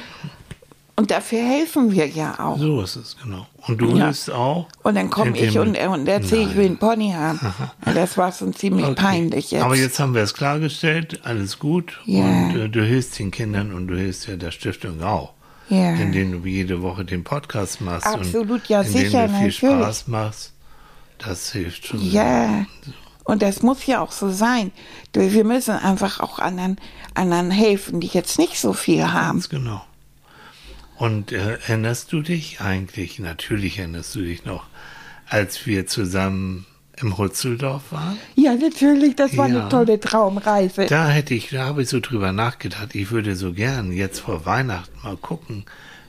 Und 0.98 1.10
dafür 1.10 1.40
helfen 1.40 1.92
wir 1.92 2.08
ja 2.08 2.38
auch. 2.38 2.58
So 2.58 2.80
ist 2.80 2.96
es, 2.96 3.16
genau. 3.22 3.46
Und 3.66 3.78
du 3.82 3.94
Ja. 3.96 4.08
bist 4.08 4.30
auch. 4.30 4.66
Und 4.82 4.94
dann 4.94 5.10
komme 5.10 5.36
ich 5.36 5.54
indem- 5.54 5.74
und, 5.90 6.00
und 6.00 6.08
erzähle, 6.08 6.42
ich 6.50 6.56
will 6.56 6.66
einen 6.66 6.78
Pony 6.78 7.12
haben. 7.12 7.38
Das 7.84 8.16
war 8.16 8.32
schon 8.32 8.54
ziemlich 8.54 8.86
Okay. 8.86 8.94
peinlich 8.94 9.50
jetzt. 9.50 9.62
Aber 9.62 9.76
jetzt 9.76 10.00
haben 10.00 10.14
wir 10.14 10.22
es 10.22 10.32
klargestellt, 10.32 11.20
alles 11.24 11.58
gut. 11.58 12.00
Ja. 12.06 12.24
Und 12.24 12.56
äh, 12.56 12.68
du 12.70 12.82
hilfst 12.82 13.18
den 13.18 13.30
Kindern 13.30 13.74
und 13.74 13.88
du 13.88 13.96
hilfst 13.98 14.26
ja 14.26 14.36
der 14.36 14.50
Stiftung 14.52 15.02
auch. 15.02 15.34
Ja. 15.68 15.90
Indem 15.96 16.32
du 16.42 16.48
jede 16.48 16.80
Woche 16.80 17.04
den 17.04 17.24
Podcast 17.24 17.80
machst. 17.82 18.06
Absolut, 18.06 18.50
und 18.62 18.68
ja, 18.68 18.80
indem 18.80 18.92
sicher, 18.92 19.22
du 19.28 19.34
viel 19.34 19.48
natürlich. 19.48 19.56
Spaß 19.58 20.06
machst. 20.08 20.52
Das 21.18 21.52
hilft 21.52 21.86
schon. 21.88 22.00
Ja, 22.10 22.64
und 23.24 23.42
das 23.42 23.62
muss 23.62 23.84
ja 23.84 24.00
auch 24.00 24.12
so 24.12 24.30
sein. 24.30 24.70
Wir 25.12 25.44
müssen 25.44 25.74
einfach 25.74 26.20
auch 26.20 26.38
anderen, 26.38 26.76
anderen 27.14 27.50
helfen, 27.50 28.00
die 28.00 28.06
jetzt 28.06 28.38
nicht 28.38 28.58
so 28.60 28.72
viel 28.72 29.12
haben. 29.12 29.32
Ganz 29.40 29.48
genau. 29.48 29.82
Und 30.98 31.32
äh, 31.32 31.58
erinnerst 31.66 32.12
du 32.12 32.22
dich 32.22 32.60
eigentlich, 32.60 33.18
natürlich 33.18 33.78
erinnerst 33.78 34.14
du 34.14 34.20
dich 34.20 34.44
noch, 34.44 34.66
als 35.28 35.66
wir 35.66 35.86
zusammen 35.86 36.66
im 36.98 37.18
Hutzeldorf 37.18 37.92
waren? 37.92 38.16
Ja, 38.36 38.54
natürlich, 38.54 39.16
das 39.16 39.36
war 39.36 39.48
Ja. 39.48 39.60
eine 39.60 39.68
tolle 39.68 40.00
Traumreise. 40.00 40.86
Da 40.86 41.08
hätte 41.08 41.34
ich, 41.34 41.50
da 41.50 41.66
habe 41.66 41.82
ich 41.82 41.88
so 41.90 42.00
drüber 42.00 42.32
nachgedacht, 42.32 42.94
ich 42.94 43.10
würde 43.10 43.36
so 43.36 43.52
gern 43.52 43.92
jetzt 43.92 44.20
vor 44.20 44.46
Weihnachten 44.46 44.98
mal 45.02 45.16
gucken, 45.16 45.64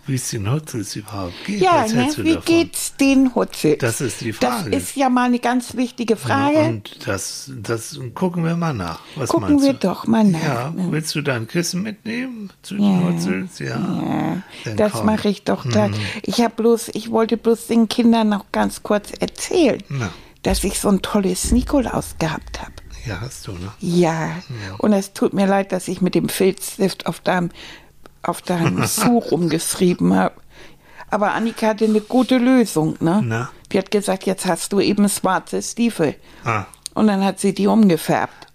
wie 0.08 0.16
es 0.16 0.30
den 0.30 0.52
Hutzels 0.52 0.96
überhaupt 0.96 1.34
geht. 1.46 1.62
Ja, 1.62 1.86
ne? 1.88 2.10
wie 2.18 2.34
davon? 2.36 2.46
geht's 2.46 2.96
den 2.96 3.36
Hutzel? 3.36 3.78
Das 3.78 4.02
ist 4.02 4.22
die 4.22 4.34
Frage. 4.34 4.72
Das 4.72 4.84
ist 4.84 4.96
ja 4.96 5.10
mal 5.10 5.26
eine 5.26 5.40
ganz 5.40 5.76
wichtige 5.76 6.16
Frage. 6.16 6.60
Und 6.60 7.08
das, 7.08 7.52
das 7.62 8.00
gucken 8.16 8.44
wir 8.46 8.56
mal 8.56 8.74
nach. 8.74 9.00
Was 9.16 9.30
Gucken 9.30 9.62
wir 9.62 9.74
du? 9.74 9.80
doch 9.80 10.08
mal 10.08 10.24
nach, 10.24 10.42
Ja, 10.44 10.70
ne? 10.72 10.88
willst 10.92 11.14
du 11.16 11.22
dein 11.22 11.48
Kissen 11.48 11.84
mitnehmen 11.84 12.50
zu 12.62 12.76
den 12.76 13.04
Hutzels? 13.06 13.60
Ja. 13.60 14.42
Dann 14.66 14.78
Das 14.78 15.04
mache 15.04 15.30
ich 15.30 15.44
doch 15.44 15.68
gleich. 15.68 15.92
Ich 16.24 16.42
habe 16.42 16.54
bloß, 16.56 16.90
ich 16.94 17.12
wollte 17.12 17.38
bloß 17.38 17.68
den 17.68 17.88
Kindern 17.88 18.30
noch 18.30 18.46
ganz 18.52 18.84
kurz 18.84 19.12
erzählen, 19.20 19.84
Na. 19.90 20.10
dass 20.44 20.64
ich 20.64 20.80
so 20.80 20.90
ein 20.90 21.02
tolles 21.02 21.52
Nikolaus 21.52 22.16
gehabt 22.20 22.62
habe. 22.62 22.72
Ja, 23.06 23.22
hast 23.22 23.48
du, 23.48 23.54
ne? 23.54 23.72
Ja. 23.80 24.32
Und 24.80 24.92
es 24.92 25.14
tut 25.14 25.34
mir 25.34 25.48
leid, 25.48 25.72
dass 25.72 25.88
ich 25.88 26.02
mit 26.02 26.14
dem 26.14 26.28
Filzstift 26.28 27.06
auf 27.06 27.22
deinem, 27.22 27.52
auf 28.28 28.42
deinem 28.44 28.84
Schuh 28.88 29.18
rumgeschrieben 29.20 30.14
habe. 30.16 30.36
Aber 31.10 31.34
Annika 31.34 31.68
hatte 31.68 31.86
eine 31.86 32.02
gute 32.02 32.38
Lösung, 32.38 32.98
ne? 33.00 33.22
Na? 33.24 33.50
Die 33.72 33.78
hat 33.78 33.92
gesagt, 33.92 34.26
jetzt 34.26 34.46
hast 34.46 34.74
du 34.74 34.80
eben 34.82 35.08
schwarze 35.10 35.62
Stiefel. 35.62 36.16
Ah, 36.44 36.66
Und 36.94 37.08
dann 37.08 37.24
hat 37.24 37.40
sie 37.40 37.54
die 37.54 37.68
umgefärbt. 37.68 38.48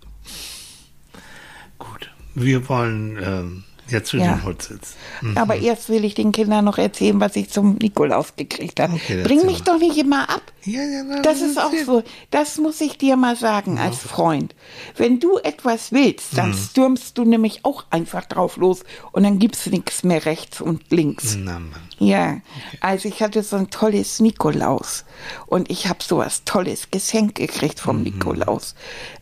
gut. 1.78 2.10
Wir 2.34 2.68
wollen 2.68 3.18
ähm, 3.22 3.64
Jetzt 3.92 4.08
zu 4.08 4.16
Ja. 4.16 4.34
den 4.34 4.44
Hutzels. 4.44 4.94
Aber 5.34 5.56
erst 5.56 5.88
will 5.88 6.04
ich 6.04 6.14
den 6.14 6.32
Kindern 6.32 6.64
noch 6.64 6.78
erzählen, 6.78 7.20
was 7.20 7.36
ich 7.36 7.50
zum 7.50 7.74
Nikolaus 7.80 8.34
gekriegt 8.36 8.80
habe. 8.80 8.94
Okay, 8.94 9.22
Bring 9.22 9.44
mich 9.46 9.62
doch 9.62 9.78
nicht 9.78 9.96
immer 9.98 10.28
ab. 10.30 10.42
Ja, 10.64 10.82
ja, 10.82 11.02
na, 11.04 11.20
Das 11.22 11.40
ist 11.40 11.58
auch 11.60 11.72
so. 11.84 12.02
Das 12.30 12.56
muss 12.58 12.80
ich 12.80 12.96
dir 12.98 13.16
mal 13.16 13.36
sagen 13.36 13.78
als 13.78 13.98
Freund. 13.98 14.54
Wenn 14.96 15.20
du 15.20 15.38
etwas 15.38 15.92
willst, 15.92 16.32
Mhm. 16.32 16.36
dann 16.36 16.54
stürmst 16.54 17.18
du 17.18 17.24
nämlich 17.24 17.64
auch 17.64 17.84
einfach 17.90 18.24
drauf 18.24 18.56
los 18.56 18.80
und 19.12 19.24
dann 19.24 19.38
gibt's 19.38 19.66
nichts 19.66 20.04
mehr 20.04 20.24
rechts 20.24 20.60
und 20.60 20.82
links. 20.90 21.36
Na. 21.38 21.60
Ja, 21.98 22.38
also 22.80 23.08
ich 23.08 23.22
hatte 23.22 23.42
so 23.42 23.56
ein 23.56 23.70
tolles 23.70 24.20
Nikolaus 24.20 25.04
und 25.46 25.70
ich 25.70 25.88
habe 25.88 25.98
so 26.02 26.18
was 26.18 26.44
tolles 26.44 26.90
Geschenk 26.90 27.34
gekriegt 27.34 27.78
vom 27.80 27.98
Mhm. 27.98 28.02
Nikolaus. 28.04 28.74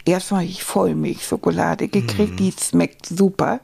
Erstmal 0.04 0.42
habe 0.42 0.50
ich 0.50 0.62
Vollmilchschokolade 0.62 1.86
Mhm. 1.86 1.90
gekriegt, 1.90 2.38
die 2.38 2.52
schmeckt 2.52 3.06
super. 3.06 3.60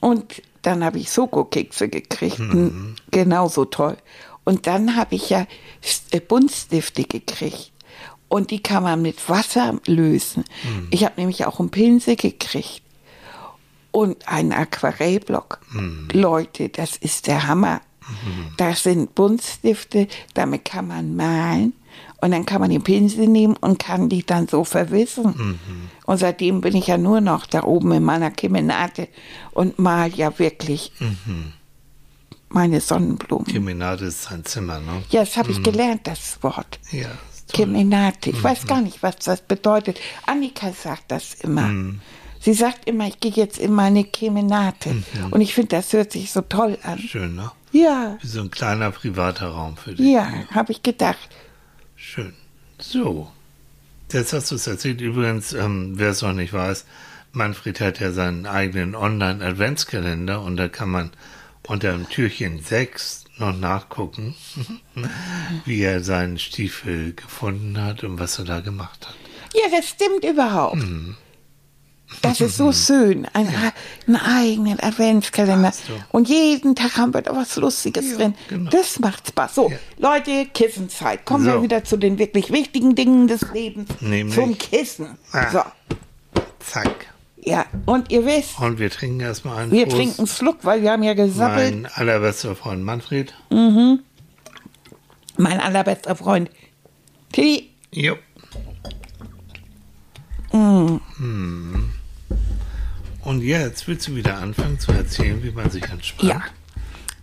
Und 0.00 0.42
dann 0.62 0.84
habe 0.84 0.98
ich 0.98 1.10
Schokokekse 1.10 1.88
gekriegt, 1.88 2.38
Mhm. 2.38 2.94
genauso 3.10 3.64
toll. 3.64 3.96
Und 4.44 4.66
dann 4.66 4.96
habe 4.96 5.14
ich 5.14 5.30
ja 5.30 5.46
äh, 6.10 6.20
Buntstifte 6.20 7.04
gekriegt. 7.04 7.72
Und 8.28 8.50
die 8.50 8.62
kann 8.62 8.82
man 8.82 9.02
mit 9.02 9.28
Wasser 9.28 9.78
lösen. 9.86 10.44
Mhm. 10.64 10.88
Ich 10.90 11.04
habe 11.04 11.14
nämlich 11.20 11.44
auch 11.44 11.60
einen 11.60 11.70
Pinsel 11.70 12.16
gekriegt 12.16 12.82
und 13.90 14.26
einen 14.26 14.52
Aquarellblock. 14.52 15.60
Leute, 16.12 16.68
das 16.70 16.96
ist 16.96 17.26
der 17.26 17.46
Hammer. 17.46 17.82
Das 18.56 18.82
sind 18.84 19.14
Buntstifte, 19.14 20.08
damit 20.34 20.64
kann 20.64 20.88
man 20.88 21.14
malen 21.14 21.72
und 22.22 22.30
dann 22.30 22.46
kann 22.46 22.60
man 22.60 22.70
den 22.70 22.82
Pinsel 22.82 23.26
nehmen 23.26 23.56
und 23.60 23.78
kann 23.78 24.08
die 24.08 24.24
dann 24.24 24.46
so 24.48 24.62
verwissen. 24.64 25.58
Und 26.06 26.16
seitdem 26.18 26.60
bin 26.60 26.74
ich 26.76 26.86
ja 26.86 26.96
nur 26.96 27.20
noch 27.20 27.46
da 27.46 27.64
oben 27.64 27.92
in 27.92 28.04
meiner 28.04 28.30
Kemenate 28.30 29.08
und 29.50 29.78
mal 29.78 30.08
ja 30.14 30.38
wirklich 30.38 30.92
meine 32.48 32.80
Sonnenblumen. 32.80 33.46
Kemenate 33.46 34.04
ist 34.06 34.22
sein 34.22 34.44
Zimmer, 34.44 34.78
ne? 34.78 35.02
Ja, 35.10 35.20
das 35.20 35.36
habe 35.36 35.50
ich 35.50 35.62
gelernt, 35.62 36.06
das 36.06 36.42
Wort. 36.42 36.78
Ja. 36.92 37.08
Kemenate. 37.52 38.30
Ich 38.30 38.42
weiß 38.42 38.66
gar 38.66 38.80
nicht, 38.80 39.02
was 39.02 39.16
das 39.16 39.40
bedeutet. 39.42 39.98
Annika 40.24 40.72
sagt 40.72 41.04
das 41.08 41.34
immer. 41.34 41.70
Sie 42.40 42.54
sagt 42.54 42.88
immer, 42.88 43.06
ich 43.08 43.18
gehe 43.20 43.32
jetzt 43.32 43.58
in 43.58 43.72
meine 43.72 44.04
Kemenate. 44.04 45.02
Und 45.32 45.40
ich 45.40 45.54
finde, 45.54 45.76
das 45.76 45.92
hört 45.92 46.12
sich 46.12 46.30
so 46.30 46.40
toll 46.42 46.78
an. 46.84 46.98
Schön, 46.98 47.34
ne? 47.34 47.50
Ja, 47.72 48.18
Wie 48.20 48.26
so 48.26 48.42
ein 48.42 48.50
kleiner 48.50 48.90
privater 48.90 49.48
Raum 49.48 49.76
für 49.76 49.94
dich. 49.94 50.06
ja, 50.06 50.30
habe 50.52 50.72
ich 50.72 50.82
gedacht. 50.82 51.28
Schön. 52.14 52.34
So. 52.78 53.32
Jetzt 54.12 54.34
hast 54.34 54.50
du 54.50 54.56
es 54.56 54.66
erzählt. 54.66 55.00
Übrigens, 55.00 55.54
ähm, 55.54 55.94
wer 55.94 56.10
es 56.10 56.20
noch 56.20 56.34
nicht 56.34 56.52
weiß, 56.52 56.84
Manfred 57.32 57.80
hat 57.80 58.00
ja 58.00 58.12
seinen 58.12 58.44
eigenen 58.44 58.94
Online-Adventskalender 58.94 60.42
und 60.42 60.58
da 60.58 60.68
kann 60.68 60.90
man 60.90 61.10
unter 61.66 61.92
dem 61.92 62.06
Türchen 62.10 62.60
6 62.60 63.24
noch 63.38 63.56
nachgucken, 63.56 64.34
wie 65.64 65.80
er 65.80 66.04
seinen 66.04 66.38
Stiefel 66.38 67.14
gefunden 67.14 67.82
hat 67.82 68.04
und 68.04 68.18
was 68.18 68.38
er 68.38 68.44
da 68.44 68.60
gemacht 68.60 69.08
hat. 69.08 69.16
Ja, 69.54 69.74
das 69.74 69.88
stimmt 69.88 70.22
überhaupt. 70.22 70.84
Das 72.20 72.40
ist 72.40 72.56
so 72.56 72.72
schön. 72.72 73.26
Ein, 73.32 73.48
einen 74.06 74.16
eigenen 74.16 74.78
Adventskalender. 74.80 75.72
Und 76.10 76.28
jeden 76.28 76.74
Tag 76.74 76.96
haben 76.96 77.14
wir 77.14 77.22
da 77.22 77.34
was 77.34 77.56
Lustiges 77.56 78.10
Ja, 78.10 78.16
drin. 78.18 78.34
genau. 78.48 78.70
Das 78.70 78.98
macht 79.00 79.28
Spaß. 79.28 79.54
So, 79.54 79.70
Ja. 79.70 79.76
Leute, 79.98 80.46
Kissenzeit. 80.52 81.24
Kommen 81.24 81.44
So. 81.44 81.52
wir 81.52 81.62
wieder 81.62 81.84
zu 81.84 81.96
den 81.96 82.18
wirklich 82.18 82.52
wichtigen 82.52 82.94
Dingen 82.94 83.28
des 83.28 83.46
Lebens. 83.52 83.88
Nämlich? 84.00 84.34
Zum 84.34 84.58
Kissen. 84.58 85.16
Ah. 85.32 85.50
So, 85.50 85.60
Zack. 86.60 87.06
ja. 87.40 87.64
Und 87.86 88.12
ihr 88.12 88.24
wisst, 88.26 88.58
Und 88.60 88.78
wir 88.78 88.90
trinken 88.90 89.20
erstmal 89.20 89.62
einen 89.62 89.72
wir 89.72 89.84
Prost. 89.86 89.96
trinken 89.96 90.26
Schluck, 90.26 90.58
weil 90.62 90.82
wir 90.82 90.92
haben 90.92 91.02
ja 91.02 91.14
gesappelt. 91.14 91.74
Mein 91.82 91.86
allerbester 91.94 92.54
Freund 92.54 92.84
Manfred. 92.84 93.32
Mein 93.50 94.02
allerbester 95.60 96.14
Freund. 96.14 96.50
Tilly, 97.32 97.70
Jo. 97.90 98.16
Hm. 100.50 101.00
Und 103.22 103.42
jetzt 103.42 103.86
willst 103.86 104.08
du 104.08 104.16
wieder 104.16 104.36
anfangen 104.38 104.78
zu 104.78 104.92
erzählen, 104.92 105.42
wie 105.42 105.50
man 105.50 105.70
sich 105.70 105.84
entspannt? 105.84 106.28
ja, 106.28 106.42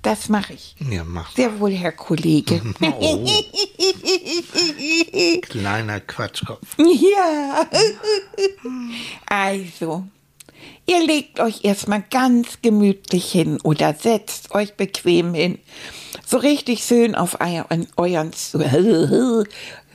das 0.02 0.30
mache 0.30 0.54
ich. 0.54 0.76
Ja, 0.80 1.04
mach. 1.04 1.36
Sehr 1.36 1.60
wohl, 1.60 1.74
Herr 1.74 1.92
Kollege. 1.92 2.62
Oh, 2.82 3.28
kleiner 5.42 6.00
Quatschkopf. 6.00 6.78
Ja. 6.78 7.66
Also, 9.26 10.06
ihr 10.86 11.06
legt 11.06 11.40
euch 11.40 11.64
erstmal 11.64 12.04
ganz 12.10 12.62
gemütlich 12.62 13.32
hin 13.32 13.60
oder 13.62 13.94
setzt 13.94 14.52
euch 14.52 14.76
bequem 14.76 15.34
hin. 15.34 15.60
So 16.30 16.38
richtig 16.38 16.84
schön 16.84 17.16
auf 17.16 17.40
euren, 17.42 17.88
euren 17.96 18.32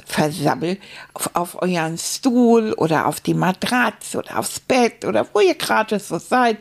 Versammel, 0.05 0.79
auf, 1.13 1.31
auf 1.35 1.63
euren 1.63 1.97
Stuhl 1.97 2.73
oder 2.73 3.07
auf 3.07 3.21
die 3.21 3.35
Matratze 3.35 4.19
oder 4.19 4.41
aufs 4.41 4.59
Bett 4.59 5.05
oder 5.05 5.29
wo 5.33 5.39
ihr 5.39 5.55
gerade 5.55 6.01
so 6.01 6.19
seid, 6.19 6.59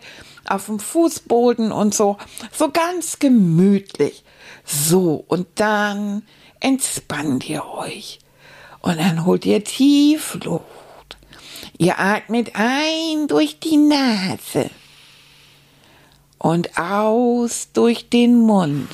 auf 0.47 0.67
dem 0.67 0.77
Fußboden 0.77 1.71
und 1.71 1.95
so. 1.95 2.19
So 2.51 2.69
ganz 2.69 3.17
gemütlich. 3.17 4.23
So, 4.63 5.25
und 5.27 5.47
dann 5.55 6.21
entspannt 6.59 7.49
ihr 7.49 7.65
euch. 7.65 8.19
Und 8.81 8.99
dann 8.99 9.25
holt 9.25 9.43
ihr 9.43 9.63
tief 9.63 10.37
Luft. 10.43 11.17
Ihr 11.79 11.97
atmet 11.97 12.51
ein 12.53 13.27
durch 13.27 13.59
die 13.59 13.77
Nase 13.77 14.69
und 16.37 16.77
aus 16.77 17.69
durch 17.73 18.09
den 18.09 18.37
Mund 18.37 18.87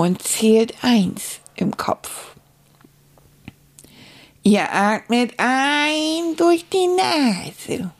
und 0.00 0.22
zählt 0.22 0.82
eins 0.82 1.40
im 1.56 1.76
Kopf. 1.76 2.34
Ihr 4.42 4.72
atmet 4.72 5.34
ein 5.36 6.36
durch 6.38 6.64
die 6.70 6.86
Nase 6.86 7.90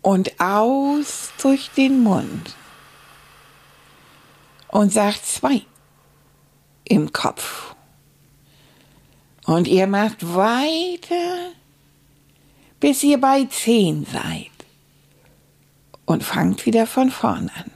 und 0.00 0.40
aus 0.40 1.32
durch 1.42 1.68
den 1.76 2.02
Mund 2.02 2.56
und 4.68 4.90
sagt 4.90 5.26
zwei 5.26 5.60
im 6.84 7.12
Kopf. 7.12 7.74
Und 9.44 9.68
ihr 9.68 9.86
macht 9.86 10.34
weiter, 10.34 11.50
bis 12.80 13.02
ihr 13.02 13.20
bei 13.20 13.44
zehn 13.44 14.06
seid. 14.06 14.48
Und 16.06 16.24
fangt 16.24 16.64
wieder 16.64 16.86
von 16.86 17.10
vorn 17.10 17.50
an. 17.54 17.70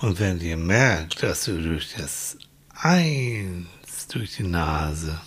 Und 0.00 0.18
wenn 0.18 0.40
ihr 0.40 0.56
merkt, 0.56 1.22
dass 1.22 1.44
du 1.44 1.60
durch 1.60 1.94
das 1.94 2.38
Eins, 2.74 4.06
durch 4.08 4.36
die 4.36 4.44
Nase 4.44 5.20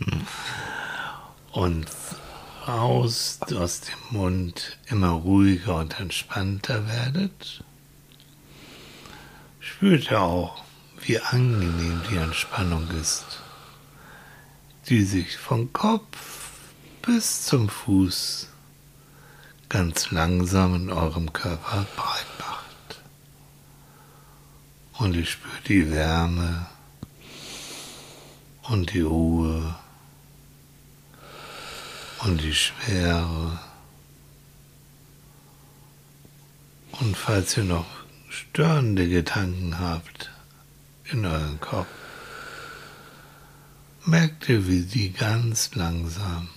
und 1.52 1.86
raus 2.66 3.38
aus 3.54 3.82
dem 3.82 4.18
Mund 4.18 4.78
immer 4.86 5.10
ruhiger 5.10 5.76
und 5.76 6.00
entspannter 6.00 6.88
werdet, 6.88 7.62
spürt 9.60 10.10
ihr 10.10 10.20
auch, 10.20 10.64
wie 11.02 11.20
angenehm 11.20 12.02
die 12.10 12.16
Entspannung 12.16 12.88
ist, 13.00 13.40
die 14.88 15.04
sich 15.04 15.36
vom 15.36 15.72
Kopf 15.72 16.50
bis 17.02 17.44
zum 17.44 17.68
Fuß 17.68 18.48
ganz 19.68 20.10
langsam 20.10 20.74
in 20.74 20.90
eurem 20.90 21.32
Körper 21.32 21.86
breit 21.96 22.26
macht. 22.40 22.49
Und 25.00 25.16
ihr 25.16 25.24
spürt 25.24 25.66
die 25.66 25.90
Wärme 25.90 26.66
und 28.64 28.92
die 28.92 29.00
Ruhe 29.00 29.74
und 32.18 32.42
die 32.42 32.54
Schwere. 32.54 33.58
Und 37.00 37.16
falls 37.16 37.56
ihr 37.56 37.64
noch 37.64 37.86
störende 38.28 39.08
Gedanken 39.08 39.78
habt 39.78 40.30
in 41.04 41.24
euren 41.24 41.58
Kopf, 41.60 41.88
merkt 44.04 44.50
ihr, 44.50 44.68
wie 44.68 44.82
die 44.82 45.14
ganz 45.14 45.74
langsam 45.74 46.50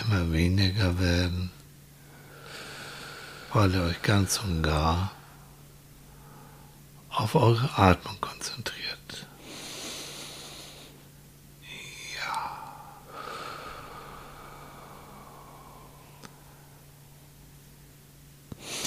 immer 0.00 0.32
weniger 0.32 0.98
werden, 0.98 1.50
weil 3.52 3.74
ihr 3.74 3.82
euch 3.82 4.00
ganz 4.00 4.38
und 4.38 4.62
gar 4.62 5.12
auf 7.18 7.34
eure 7.34 7.76
Atmung 7.76 8.20
konzentriert. 8.20 9.26
Ja. 12.16 12.74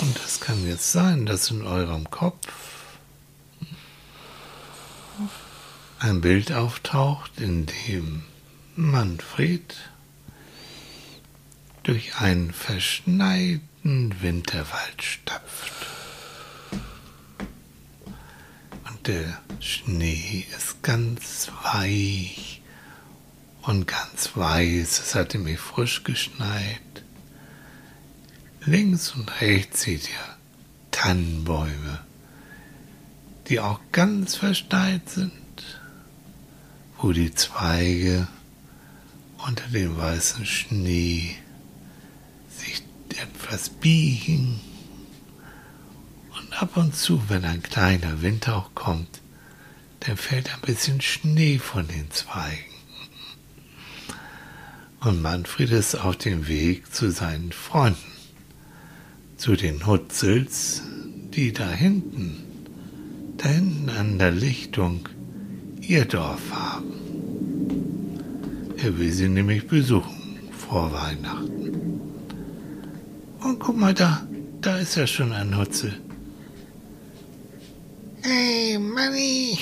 Und 0.02 0.18
es 0.26 0.40
kann 0.40 0.66
jetzt 0.66 0.92
sein, 0.92 1.26
dass 1.26 1.52
in 1.52 1.64
eurem 1.68 2.10
Kopf 2.10 2.48
ein 6.00 6.22
Bild 6.22 6.54
auftaucht, 6.54 7.40
in 7.40 7.66
dem 7.66 8.24
Manfred 8.76 9.76
durch 11.84 12.16
einen 12.16 12.54
verschneiten 12.54 14.22
Winterwald 14.22 15.04
stapft. 15.04 16.01
Der 19.08 19.40
Schnee 19.60 20.46
ist 20.56 20.84
ganz 20.84 21.52
weich 21.64 22.62
und 23.64 23.88
ganz 23.88 24.32
weiß. 24.36 25.00
Es 25.00 25.16
hat 25.16 25.34
nämlich 25.34 25.60
frisch 25.60 26.04
geschneit. 26.04 26.80
Links 28.66 29.12
und 29.12 29.42
rechts 29.42 29.82
seht 29.82 30.10
ihr 30.10 30.36
Tannenbäume, 30.92 32.00
die 33.48 33.60
auch 33.60 33.80
ganz 33.92 34.36
verschneit 34.36 35.10
sind, 35.10 35.32
wo 36.98 37.12
die 37.12 37.34
Zweige 37.34 38.28
unter 39.48 39.68
dem 39.70 39.98
weißen 39.98 40.46
Schnee 40.46 41.36
sich 42.56 42.84
etwas 43.18 43.70
biegen 43.70 44.62
ab 46.52 46.78
und 46.78 46.96
zu, 46.96 47.22
wenn 47.30 47.46
ein 47.46 47.64
kleiner 47.64 48.22
Windhauch 48.22 48.72
kommt, 48.76 49.22
dann 50.02 50.18
fällt 50.18 50.54
ein 50.54 50.62
bisschen 50.62 51.02
Schnee 51.02 51.60
von 51.60 51.88
den 51.88 52.10
Zweigen. 52.12 52.72
Und 55.02 55.22
Manfred 55.22 55.72
ist 55.72 55.96
auf 55.96 56.18
dem 56.18 56.48
Weg 56.48 56.94
zu 56.94 57.12
seinen 57.12 57.52
Freunden, 57.52 57.98
zu 59.38 59.56
den 59.56 59.88
Hutzels, 59.88 60.84
die 61.34 61.54
da 61.54 61.70
hinten, 61.70 62.44
da 63.38 63.50
hinten 63.50 63.90
an 63.90 64.20
der 64.20 64.32
Lichtung 64.32 65.10
ihr 65.82 66.06
Dorf 66.06 66.52
haben. 66.52 66.94
Er 68.78 68.98
will 68.98 69.12
sie 69.12 69.30
nämlich 69.30 69.68
besuchen 69.68 70.40
vor 70.52 70.92
Weihnachten. 70.92 72.00
Und 73.40 73.60
guck 73.60 73.78
mal 73.78 73.94
da, 73.94 74.26
da 74.62 74.78
ist 74.78 74.96
ja 74.96 75.08
schon 75.08 75.34
ein 75.34 75.58
Hutzel. 75.58 76.00
Hey, 78.24 78.78
Manni, 78.78 79.58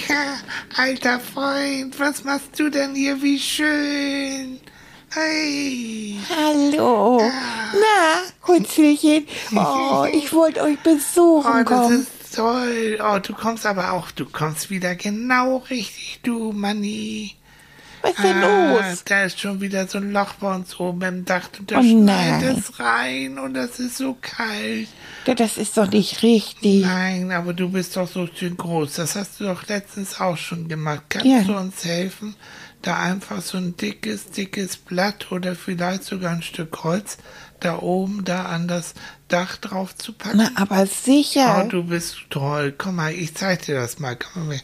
alter 0.78 1.20
Freund, 1.20 1.98
was 2.00 2.24
machst 2.26 2.60
du 2.60 2.70
denn 2.70 2.94
hier? 2.94 3.22
Wie 3.22 3.40
schön. 3.40 4.60
Hey. 5.12 6.18
Hallo. 6.30 7.20
Na, 7.74 8.48
Hutzelchen. 8.48 9.26
Oh, 9.56 10.06
ich 10.12 10.32
wollte 10.34 10.62
euch 10.62 10.80
besuchen 10.80 11.50
Oh, 11.50 11.64
das 11.64 11.66
kommen. 11.66 12.02
ist 12.02 12.36
toll. 12.36 13.00
Oh, 13.02 13.20
du 13.20 13.34
kommst 13.34 13.66
aber 13.66 13.94
auch, 13.94 14.12
du 14.12 14.26
kommst 14.26 14.70
wieder 14.70 14.94
genau 14.96 15.58
richtig, 15.70 16.20
du 16.24 16.52
Manni. 16.52 17.36
Was 18.02 18.12
ist 18.12 18.24
denn 18.24 18.44
Ah, 18.44 18.74
los? 18.90 19.04
Da 19.06 19.24
ist 19.24 19.40
schon 19.40 19.60
wieder 19.62 19.88
so 19.88 19.98
ein 19.98 20.12
Loch 20.12 20.34
bei 20.36 20.56
uns 20.56 20.80
oben 20.80 21.02
im 21.02 21.26
Dach 21.26 21.50
und 21.60 21.70
da 21.72 21.80
Oh 21.80 21.84
schneit 21.84 22.42
es 22.44 22.80
rein 22.80 23.38
und 23.40 23.54
das 23.54 23.80
ist 23.80 23.98
so 23.98 24.18
kalt. 24.22 24.88
Ja, 25.26 25.36
Das 25.36 25.58
ist 25.58 25.78
doch 25.78 25.90
nicht 25.90 26.24
richtig. 26.24 26.86
Nein, 26.86 27.32
aber 27.32 27.54
du 27.54 27.70
bist 27.70 27.98
doch 27.98 28.08
so 28.08 28.28
schön 28.34 28.56
groß. 28.58 28.94
Das 28.94 29.16
hast 29.16 29.40
du 29.40 29.46
doch 29.46 29.68
letztens 29.68 30.20
auch 30.20 30.38
schon 30.38 30.68
gemacht. 30.68 31.04
Kannst 31.10 31.28
Ja. 31.28 31.42
du 31.44 31.56
uns 31.58 31.84
helfen, 31.84 32.36
da 32.82 32.98
einfach 32.98 33.42
so 33.42 33.58
ein 33.58 33.76
dickes, 33.76 34.30
dickes 34.32 34.78
Blatt 34.78 35.32
oder 35.32 35.56
vielleicht 35.56 36.04
sogar 36.06 36.32
ein 36.32 36.42
Stück 36.42 36.84
Holz 36.84 37.18
da 37.60 37.80
oben 37.80 38.24
da 38.24 38.46
an 38.46 38.70
das 38.70 38.94
Dach 39.28 39.58
drauf 39.58 39.94
zu 39.94 40.14
packen? 40.14 40.38
Na, 40.38 40.50
aber 40.56 40.86
sicher. 40.86 41.64
Oh, 41.66 41.68
du 41.70 41.84
bist 41.84 42.16
toll. 42.30 42.74
Komm 42.78 42.96
mal, 42.96 43.12
ich 43.14 43.36
zeig 43.36 43.64
dir 43.66 43.76
das 43.76 44.00
mal. 44.00 44.16
Komm 44.16 44.48
mal. 44.48 44.62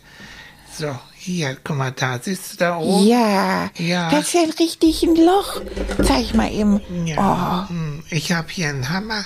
So, 0.73 0.97
hier, 1.25 1.57
guck 1.63 1.75
mal 1.77 1.91
da. 1.91 2.19
Siehst 2.21 2.53
du 2.53 2.57
da 2.57 2.77
oben? 2.77 3.05
Ja, 3.07 3.69
Ja. 3.77 4.09
das 4.11 4.27
ist 4.27 4.33
ja 4.33 4.41
richtig 4.59 5.03
ein 5.03 5.15
Loch. 5.15 5.61
Zeig 6.05 6.33
mal 6.35 6.51
eben. 6.51 6.79
Ja, 7.05 7.65
hm, 7.67 8.03
ich 8.09 8.31
habe 8.31 8.47
hier 8.49 8.69
einen 8.69 8.89
Hammer 8.89 9.25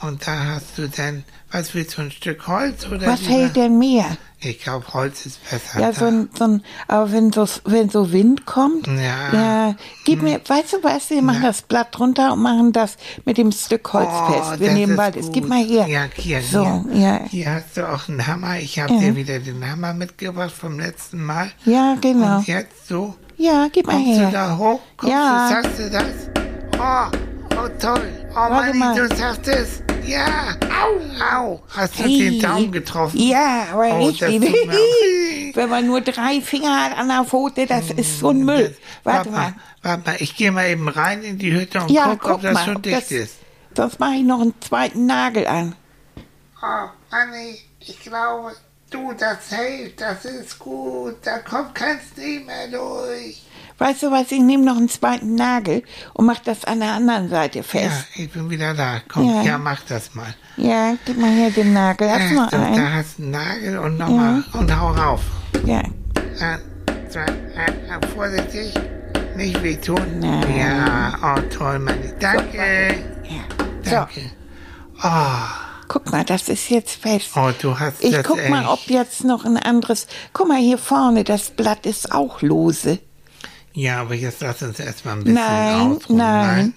und 0.00 0.26
da 0.26 0.44
hast 0.54 0.76
du 0.78 0.88
dann, 0.88 1.24
was 1.50 1.74
willst 1.74 1.96
du, 1.96 2.02
ein 2.02 2.10
Stück 2.10 2.46
Holz 2.46 2.86
oder 2.86 3.06
Oh, 3.06 3.10
was 3.12 3.20
lieber- 3.22 3.32
hält 3.32 3.56
denn 3.56 3.78
mehr? 3.78 4.04
Ich 4.40 4.60
glaube, 4.62 4.84
Holz 4.92 5.24
ist 5.24 5.40
besser. 5.48 5.80
Ja, 5.80 5.92
da. 5.92 5.98
so 5.98 6.04
ein, 6.04 6.28
so 6.36 6.44
ein, 6.44 6.62
aber 6.86 7.10
wenn 7.12 7.32
so, 7.32 7.46
wenn 7.64 7.88
so 7.88 8.12
Wind 8.12 8.44
kommt, 8.44 8.86
Ja. 8.88 9.32
ja, 9.32 9.74
gib 10.04 10.20
mir, 10.20 10.38
weißt 10.46 10.74
du 10.74 10.82
was, 10.82 11.08
wir 11.08 11.22
machen 11.22 11.40
das 11.42 11.62
Blatt 11.62 11.98
runter 11.98 12.34
und 12.34 12.42
machen 12.42 12.72
das 12.72 12.98
mit 13.24 13.38
dem 13.38 13.52
Stück 13.52 13.90
Holz 13.94 14.10
fest. 14.30 14.60
Wir 14.60 14.66
das 14.68 14.76
nehmen 14.76 14.96
bald, 14.96 15.16
es 15.16 15.32
gib 15.32 15.48
mal 15.48 15.64
her. 15.64 15.86
Ja, 15.86 16.04
hier, 16.14 16.42
So, 16.42 16.84
hier. 16.92 17.00
ja. 17.00 17.20
Hier 17.30 17.50
hast 17.54 17.76
du 17.78 17.88
auch 17.90 18.06
einen 18.08 18.26
Hammer. 18.26 18.58
Ich 18.58 18.78
habe 18.78 18.92
Ja. 18.92 19.00
dir 19.00 19.16
wieder 19.16 19.38
den 19.38 19.66
Hammer 19.66 19.94
mitgebracht 19.94 20.52
vom 20.52 20.78
letzten 20.78 21.24
Mal. 21.24 21.50
Ja, 21.64 21.96
genau. 21.98 22.36
Und 22.38 22.46
jetzt 22.46 22.86
so. 22.86 23.14
Ja, 23.38 23.68
gib 23.72 23.86
mal 23.86 23.94
Kommst 23.94 24.18
her. 24.18 24.26
du 24.26 24.32
da 24.32 24.58
hoch? 24.58 24.80
Kommst 24.98 25.12
Ja. 25.14 25.48
du, 25.48 25.54
sagst 25.54 25.78
du 25.78 25.90
das? 25.90 26.04
Oh, 26.78 27.33
oh 27.56 27.68
toll. 27.80 28.26
Oh, 28.30 28.34
Warte 28.34 28.76
Manni, 28.76 28.78
mal. 28.78 29.08
du 29.08 29.16
sagst 29.16 29.48
es. 29.48 29.82
Ja. 30.06 30.54
Au. 30.68 31.34
Au. 31.36 31.62
Hast 31.70 31.98
du 31.98 32.02
Hey. 32.04 32.30
den 32.30 32.40
Daumen 32.40 32.72
getroffen? 32.72 33.18
Ja, 33.18 33.68
aber 33.72 33.88
Oh, 33.94 34.06
richtig. 34.06 34.42
Wenn 35.54 35.68
man 35.70 35.86
nur 35.86 36.00
drei 36.00 36.40
Finger 36.40 36.84
hat 36.84 36.98
an 36.98 37.08
der 37.08 37.24
Pfote, 37.24 37.66
das 37.66 37.90
ist 37.90 38.18
so 38.18 38.30
ein 38.30 38.44
Müll. 38.44 38.76
Warte 39.04 39.30
Warte 39.30 39.30
mal. 39.30 39.38
mal, 39.50 39.54
warte 39.82 40.10
mal. 40.10 40.16
Ich 40.18 40.36
gehe 40.36 40.50
mal 40.52 40.66
eben 40.68 40.88
rein 40.88 41.22
in 41.22 41.38
die 41.38 41.52
Hütte 41.52 41.80
und 41.82 41.90
Ja, 41.90 42.08
guck, 42.10 42.20
guck 42.20 42.30
ob 42.36 42.42
das 42.42 42.54
mal. 42.54 42.64
schon 42.64 42.76
ob 42.76 42.82
dicht 42.82 42.96
das, 42.96 43.10
ist. 43.10 43.36
Sonst 43.76 43.98
mache 44.00 44.14
ich 44.14 44.22
noch 44.24 44.40
einen 44.40 44.54
zweiten 44.60 45.06
Nagel 45.06 45.46
an. 45.46 45.74
Oh, 46.62 46.88
Anni, 47.10 47.58
ich 47.80 48.00
glaube, 48.00 48.52
du, 48.90 49.12
das 49.12 49.50
hält, 49.50 50.00
das 50.00 50.24
ist 50.24 50.58
gut. 50.58 51.16
Da 51.22 51.38
kommt 51.38 51.74
kein 51.74 51.98
Schnee 52.14 52.40
mehr 52.40 52.68
durch. 52.68 53.42
Weißt 53.78 54.04
du 54.04 54.10
was, 54.12 54.30
ich 54.30 54.40
nehme 54.40 54.64
noch 54.64 54.76
einen 54.76 54.88
zweiten 54.88 55.34
Nagel 55.34 55.82
und 56.12 56.26
mache 56.26 56.42
das 56.44 56.64
an 56.64 56.78
der 56.80 56.92
anderen 56.92 57.28
Seite 57.28 57.58
Ja, 57.58 57.64
fest. 57.64 58.06
ich 58.14 58.30
bin 58.30 58.48
wieder 58.48 58.72
da. 58.72 59.00
Komm, 59.08 59.26
Ja. 59.28 59.42
ja, 59.42 59.58
mach 59.58 59.80
das 59.82 60.14
mal. 60.14 60.32
Ja, 60.56 60.94
gib 61.04 61.18
mal 61.18 61.30
her 61.30 61.50
den 61.50 61.72
Nagel. 61.72 62.08
Hast 62.08 62.30
du 62.30 62.34
Ja, 62.36 62.42
noch 62.42 62.50
so, 62.50 62.56
einen? 62.56 62.76
da 62.76 62.92
hast 62.92 63.18
du 63.18 63.22
einen 63.22 63.30
Nagel 63.32 63.78
und 63.78 63.98
nochmal 63.98 64.44
und 64.52 64.80
hau 64.80 64.92
rauf. 64.92 65.20
Ja. 65.66 65.78
Ein, 66.40 66.60
zwei, 67.08 67.22
ein, 67.26 67.90
ein, 67.90 68.08
vorsichtig. 68.14 68.72
Nicht 69.36 69.60
wehtun. 69.64 70.20
Nein. 70.20 70.56
Ja, 70.56 71.18
oh 71.36 71.40
toll, 71.52 71.80
Manni. 71.80 72.12
Danke. 72.20 72.94
ja. 73.24 73.42
So, 73.82 73.90
Danke. 73.90 74.20
Oh, 75.02 75.88
guck 75.88 76.12
mal, 76.12 76.24
das 76.24 76.48
ist 76.48 76.70
jetzt 76.70 77.02
fest. 77.02 77.30
oh, 77.34 77.50
du 77.60 77.76
hast 77.78 78.02
Ich 78.04 78.12
das 78.12 78.24
guck 78.24 78.36
mal, 78.48 78.60
echt. 78.62 78.70
ob 78.70 78.80
jetzt 78.88 79.24
noch 79.24 79.44
ein 79.44 79.56
anderes. 79.56 80.06
Guck 80.32 80.46
mal 80.46 80.58
hier 80.58 80.78
vorne, 80.78 81.24
das 81.24 81.50
Blatt 81.50 81.84
ist 81.86 82.12
auch 82.12 82.40
lose. 82.42 83.00
Ja, 83.74 84.00
aber 84.00 84.14
jetzt 84.14 84.40
lass 84.40 84.62
uns 84.62 84.78
erstmal 84.78 85.14
ein 85.14 85.24
bisschen 85.24 85.34
Nein, 85.34 85.96
ausruhen. 85.96 86.16
nein. 86.18 86.74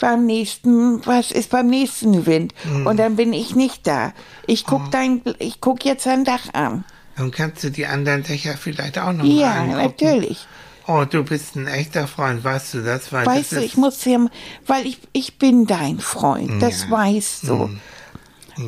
Beim 0.00 0.26
nächsten, 0.26 1.04
was 1.06 1.30
ist 1.32 1.50
beim 1.50 1.66
nächsten 1.66 2.24
Wind? 2.26 2.54
Hm. 2.62 2.86
Und 2.86 2.96
dann 2.98 3.16
bin 3.16 3.32
ich 3.32 3.54
nicht 3.54 3.86
da. 3.86 4.12
Ich 4.46 4.62
Oh. 4.66 4.70
guck 4.70 4.90
dein, 4.92 5.22
ich 5.40 5.60
guck 5.60 5.84
jetzt 5.84 6.06
dein 6.06 6.24
Dach 6.24 6.52
an. 6.54 6.84
Dann 7.16 7.30
kannst 7.32 7.64
du 7.64 7.70
die 7.70 7.84
anderen 7.86 8.22
Dächer 8.22 8.56
vielleicht 8.56 8.98
auch 8.98 9.12
noch 9.12 9.24
Ja, 9.24 9.46
mal 9.64 9.80
angucken. 9.80 9.82
natürlich. 9.82 10.46
Oh, 10.86 11.04
du 11.04 11.22
bist 11.24 11.56
ein 11.56 11.66
echter 11.66 12.06
Freund, 12.06 12.44
weißt 12.44 12.74
du 12.74 12.82
das? 12.84 13.12
Weil 13.12 13.26
Weißt 13.26 13.52
du, 13.52 13.56
das 13.56 13.64
ich 13.64 13.76
muss 13.76 13.98
dir, 13.98 14.30
weil 14.66 14.86
ich, 14.86 15.00
ich 15.12 15.36
bin 15.36 15.66
dein 15.66 15.98
Freund, 15.98 16.62
das 16.62 16.82
Ja. 16.82 16.84
Hm. 16.86 16.90
weißt 16.92 17.48
du. 17.48 17.70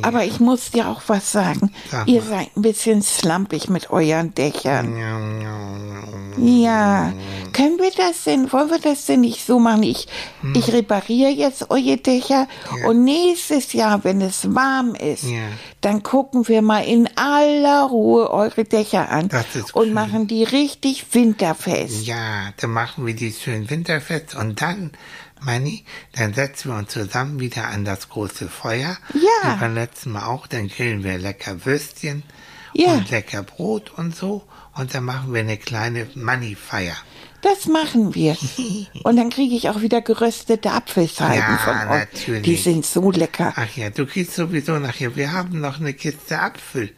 Aber 0.03 0.23
ich 0.23 0.39
muss 0.39 0.71
dir 0.71 0.87
auch 0.87 1.01
was 1.07 1.31
sagen. 1.31 1.71
Sag 1.89 2.07
Ihr 2.07 2.21
seid 2.21 2.55
ein 2.55 2.61
bisschen 2.61 3.01
slampig 3.01 3.69
mit 3.69 3.89
euren 3.91 4.33
Dächern. 4.35 4.97
Ja, 4.97 5.19
ja, 5.19 5.41
ja. 5.43 5.51
Ja. 6.37 7.13
Können 7.53 7.77
wir 7.77 7.91
das 7.95 8.23
denn, 8.23 8.51
wollen 8.53 8.69
wir 8.69 8.79
das 8.79 9.05
denn 9.05 9.21
nicht 9.21 9.45
so 9.45 9.59
machen? 9.59 9.83
Ich, 9.83 10.07
Hm. 10.41 10.53
ich 10.55 10.71
repariere 10.71 11.29
jetzt 11.31 11.69
eure 11.69 11.97
Dächer 11.97 12.47
und 12.87 13.03
nächstes 13.03 13.73
Jahr, 13.73 14.03
wenn 14.03 14.21
es 14.21 14.55
warm 14.55 14.95
ist, 14.95 15.23
Ja. 15.23 15.39
dann 15.81 16.01
gucken 16.03 16.47
wir 16.47 16.61
mal 16.61 16.85
in 16.85 17.09
aller 17.17 17.83
Ruhe 17.83 18.29
eure 18.31 18.63
Dächer 18.63 19.09
an 19.09 19.29
und 19.73 19.83
schön. 19.85 19.93
machen 19.93 20.27
die 20.27 20.43
richtig 20.45 21.05
winterfest. 21.13 22.05
Ja, 22.05 22.51
dann 22.57 22.71
machen 22.71 23.05
wir 23.05 23.13
die 23.15 23.31
schön 23.31 23.69
winterfest 23.69 24.35
und 24.35 24.61
dann, 24.61 24.91
Manni, 25.41 25.83
dann 26.13 26.33
setzen 26.33 26.71
wir 26.71 26.77
uns 26.77 26.91
zusammen 26.91 27.39
wieder 27.39 27.67
an 27.67 27.83
das 27.85 28.09
große 28.09 28.47
Feuer. 28.47 28.97
Ja. 29.13 29.55
Wie 29.55 29.59
beim 29.59 29.75
letzten 29.75 30.11
Mal 30.11 30.25
auch, 30.25 30.47
dann 30.47 30.67
grillen 30.67 31.03
wir 31.03 31.17
lecker 31.17 31.65
Würstchen 31.65 32.23
Ja. 32.73 32.93
und 32.93 33.09
lecker 33.09 33.43
Brot 33.43 33.91
und 33.97 34.15
so. 34.15 34.43
Und 34.75 34.93
dann 34.93 35.03
machen 35.03 35.33
wir 35.33 35.41
eine 35.41 35.57
kleine 35.57 36.07
Manni-Feier. 36.15 36.95
Das 37.41 37.65
machen 37.65 38.13
wir. 38.13 38.37
Und 39.03 39.15
dann 39.17 39.31
kriege 39.31 39.55
ich 39.55 39.67
auch 39.67 39.81
wieder 39.81 39.99
geröstete 40.01 40.71
Apfelscheiben 40.71 41.35
Ja, 41.39 41.57
von 41.57 41.73
euch. 41.75 42.07
natürlich. 42.13 42.43
Die 42.43 42.55
sind 42.55 42.85
so 42.85 43.09
lecker. 43.09 43.51
Ach 43.55 43.75
ja, 43.75 43.89
du 43.89 44.05
kriegst 44.05 44.35
sowieso 44.35 44.77
nachher. 44.77 45.15
Wir 45.15 45.31
haben 45.33 45.59
noch 45.59 45.79
eine 45.79 45.93
Kiste 45.95 46.39
Apfel. 46.39 46.91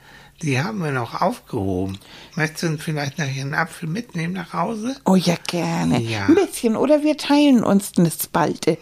Die 0.44 0.62
haben 0.62 0.80
wir 0.84 0.92
noch 0.92 1.22
aufgehoben. 1.22 1.98
Möchtest 2.36 2.64
du 2.64 2.78
vielleicht 2.78 3.18
nachher 3.18 3.42
einen 3.44 3.54
Apfel 3.54 3.88
mitnehmen 3.88 4.34
nach 4.34 4.52
Hause? 4.52 4.96
Oh 5.06 5.16
ja, 5.16 5.36
gerne. 5.48 6.02
Ja. 6.02 6.26
Ein 6.26 6.36
bisschen. 6.36 6.76
Oder 6.76 7.02
wir 7.02 7.16
teilen 7.16 7.64
uns 7.64 7.94
eine 7.98 8.12
Spalte. 8.12 8.78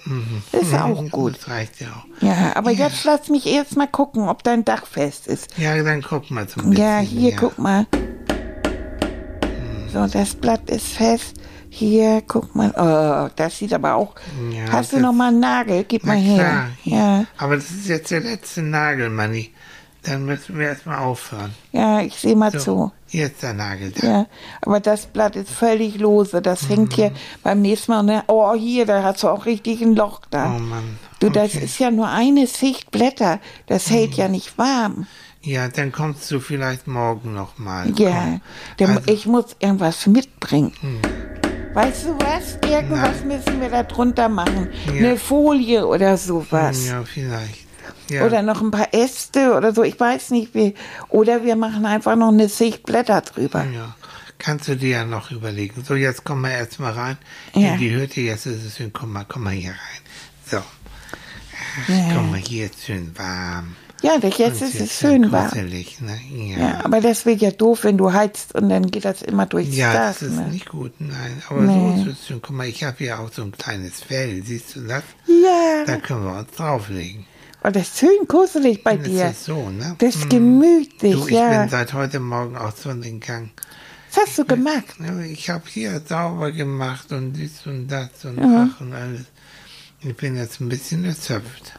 Das 0.51 0.63
ist 0.63 0.73
auch 0.73 1.07
gut. 1.11 1.37
Das 1.37 1.47
reicht 1.49 1.79
ja 1.79 1.87
auch. 1.89 2.23
Ja, 2.23 2.55
aber 2.55 2.71
jetzt 2.71 3.03
lass 3.03 3.29
mich 3.29 3.45
erst 3.45 3.77
mal 3.77 3.87
gucken, 3.87 4.27
ob 4.27 4.43
dein 4.43 4.65
Dach 4.65 4.87
fest 4.87 5.27
ist. 5.27 5.55
Ja, 5.57 5.81
dann 5.83 6.01
guck 6.01 6.31
mal 6.31 6.41
ein 6.41 6.45
bisschen. 6.47 6.73
Ja, 6.73 6.97
hier, 6.97 7.31
ja. 7.31 7.37
guck 7.39 7.59
mal. 7.59 7.85
So, 9.93 10.07
das 10.07 10.33
Blatt 10.35 10.67
ist 10.69 10.87
fest. 10.87 11.35
Hier, 11.69 12.21
guck 12.27 12.55
mal. 12.55 12.71
Oh, 12.75 13.31
das 13.35 13.57
sieht 13.57 13.73
aber 13.73 13.95
auch. 13.95 14.15
Ja, 14.51 14.71
Hast 14.71 14.93
du 14.93 14.99
noch 14.99 15.13
mal 15.13 15.29
einen 15.29 15.39
Nagel? 15.39 15.85
Gib 15.87 16.05
mal 16.05 16.17
her. 16.17 16.37
klar. 16.37 16.67
Ja, 16.83 17.25
Aber 17.37 17.55
das 17.55 17.69
ist 17.71 17.87
jetzt 17.87 18.09
der 18.11 18.19
letzte 18.21 18.61
Nagel, 18.61 19.09
Manni. 19.09 19.51
Dann 20.03 20.25
müssen 20.25 20.57
wir 20.57 20.67
erstmal 20.69 20.97
aufhören. 20.97 21.53
ja, 21.71 22.01
ich 22.01 22.15
sehe 22.15 22.35
mal 22.35 22.51
So, 22.51 22.57
zu. 22.59 22.91
hier 23.07 23.27
ist 23.27 23.43
der 23.43 23.53
Nagel 23.53 23.91
da. 23.91 24.07
Ja, 24.07 24.25
aber 24.63 24.79
das 24.79 25.05
Blatt 25.05 25.35
ist 25.35 25.51
völlig 25.51 25.99
lose. 25.99 26.41
Das 26.41 26.67
hängt 26.69 26.93
hier 26.93 27.11
beim 27.43 27.61
nächsten 27.61 27.91
Mal. 27.91 28.01
Ne? 28.01 28.23
Oh, 28.27 28.55
hier, 28.55 28.87
da 28.87 29.03
hast 29.03 29.21
du 29.21 29.27
auch 29.29 29.45
richtig 29.45 29.79
ein 29.81 29.95
Loch 29.95 30.21
da. 30.31 30.55
Oh 30.55 30.59
Mann. 30.59 30.97
Du, 31.19 31.29
das 31.29 31.53
Okay. 31.55 31.65
ist 31.65 31.77
ja 31.77 31.91
nur 31.91 32.07
eine 32.09 32.47
Schicht 32.47 32.89
Blätter. 32.89 33.39
Das 33.67 33.91
hält 33.91 34.15
ja 34.15 34.27
nicht 34.27 34.57
warm. 34.57 35.05
Ja, 35.43 35.67
dann 35.67 35.91
kommst 35.91 36.29
du 36.31 36.39
vielleicht 36.39 36.87
morgen 36.87 37.33
nochmal. 37.35 37.91
Ja, 37.97 38.39
Also- 38.79 39.01
ich 39.05 39.27
muss 39.27 39.55
irgendwas 39.59 40.07
mitbringen. 40.07 40.73
Weißt 41.73 42.05
du 42.05 42.17
was? 42.19 42.57
Irgendwas 42.69 43.23
müssen 43.23 43.61
wir 43.61 43.69
da 43.69 43.83
drunter 43.83 44.29
machen. 44.29 44.67
Ja. 44.87 44.93
Eine 44.93 45.17
Folie 45.17 45.85
oder 45.87 46.17
sowas. 46.17 46.87
Ja, 46.87 47.03
vielleicht. 47.03 47.67
Ja. 48.11 48.25
Oder 48.25 48.41
noch 48.41 48.61
ein 48.61 48.71
paar 48.71 48.93
Äste 48.93 49.53
oder 49.55 49.73
so. 49.73 49.83
Ich 49.83 49.99
weiß 49.99 50.31
nicht 50.31 50.53
wie. 50.53 50.73
Oder 51.09 51.43
wir 51.43 51.55
machen 51.55 51.85
einfach 51.85 52.15
noch 52.15 52.29
eine 52.29 52.49
Schicht 52.49 52.83
Blätter 52.83 53.21
drüber. 53.21 53.63
Ja, 53.73 53.95
kannst 54.37 54.67
du 54.67 54.75
dir 54.75 54.89
ja 54.89 55.05
noch 55.05 55.31
überlegen. 55.31 55.83
So, 55.87 55.95
jetzt 55.95 56.23
komm 56.23 56.41
mal 56.41 56.51
erstmal 56.51 56.93
rein 56.93 57.17
Ja. 57.53 57.73
in 57.73 57.79
die 57.79 57.91
Hütte. 57.95 58.21
Jetzt 58.21 58.45
ist 58.45 58.65
es 58.65 58.77
schön. 58.77 58.91
Komm 58.93 59.13
mal, 59.13 59.25
komm 59.27 59.43
mal 59.43 59.53
hier 59.53 59.71
rein. 59.71 60.01
So. 60.45 60.57
Ach, 60.57 61.89
Ja. 61.89 62.13
Komm 62.15 62.31
mal, 62.31 62.39
hier 62.39 62.65
ist 62.65 62.83
schön 62.85 63.11
warm. 63.17 63.75
Ja, 64.03 64.15
jetzt 64.17 64.61
Und 64.63 64.67
ist 64.67 64.81
es 64.81 64.97
schön 64.99 65.31
warm. 65.31 65.51
Ne? 65.55 65.85
Ja. 66.33 66.57
Ja, 66.57 66.79
aber 66.85 67.01
das 67.01 67.27
wird 67.27 67.39
ja 67.39 67.51
doof, 67.51 67.83
wenn 67.83 67.99
du 67.99 68.11
heizt 68.11 68.55
und 68.55 68.67
dann 68.69 68.89
geht 68.89 69.05
das 69.05 69.21
immer 69.21 69.45
durchs 69.45 69.75
Ja, 69.75 69.93
Dach. 69.93 70.07
das 70.07 70.23
ist 70.23 70.37
ne? 70.37 70.47
nicht 70.47 70.69
gut, 70.69 70.93
nein. 70.99 71.43
Aber 71.47 71.61
Nee. 71.61 72.03
so 72.03 72.09
ist 72.09 72.19
es 72.19 72.27
schön. 72.27 72.41
Guck 72.41 72.55
mal, 72.55 72.65
ich 72.67 72.83
habe 72.83 72.95
hier 72.97 73.19
auch 73.19 73.31
so 73.31 73.43
ein 73.43 73.51
kleines 73.51 74.01
Fell. 74.01 74.41
Siehst 74.43 74.75
du 74.75 74.81
das? 74.87 75.03
Ja, 75.27 75.83
Da 75.85 75.97
können 75.97 76.23
wir 76.25 76.35
uns 76.39 76.49
drauflegen. 76.51 77.27
Oh, 77.63 77.69
das 77.69 77.83
ist 77.89 77.99
schön 77.99 78.27
kuschelig 78.27 78.83
bei 78.83 78.97
Das 78.97 79.07
dir. 79.07 79.29
ist 79.29 79.45
so, 79.45 79.69
ne? 79.69 79.95
Das 79.99 80.15
ist 80.15 80.25
Mm. 80.25 80.29
gemütlich, 80.29 81.13
Du, 81.15 81.27
ich 81.27 81.33
ja. 81.33 81.61
bin 81.61 81.69
seit 81.69 81.93
heute 81.93 82.19
Morgen 82.19 82.57
auch 82.57 82.75
so 82.75 82.89
in 82.89 83.01
den 83.01 83.19
Gang. 83.19 83.49
Was 84.13 84.25
hast 84.27 84.37
du 84.39 84.45
gemacht? 84.45 84.85
Ja, 84.99 85.19
Ich 85.21 85.49
habe 85.49 85.63
hier 85.67 86.01
sauber 86.05 86.51
gemacht 86.51 87.11
und 87.11 87.33
dies 87.33 87.65
und 87.65 87.87
das 87.87 88.25
und 88.25 88.37
Ja. 88.39 88.69
ach 88.75 88.81
und 88.81 88.93
alles. 88.93 89.21
Ich 90.01 90.15
bin 90.15 90.35
jetzt 90.35 90.59
ein 90.59 90.67
bisschen 90.69 91.05
erschöpft. 91.05 91.73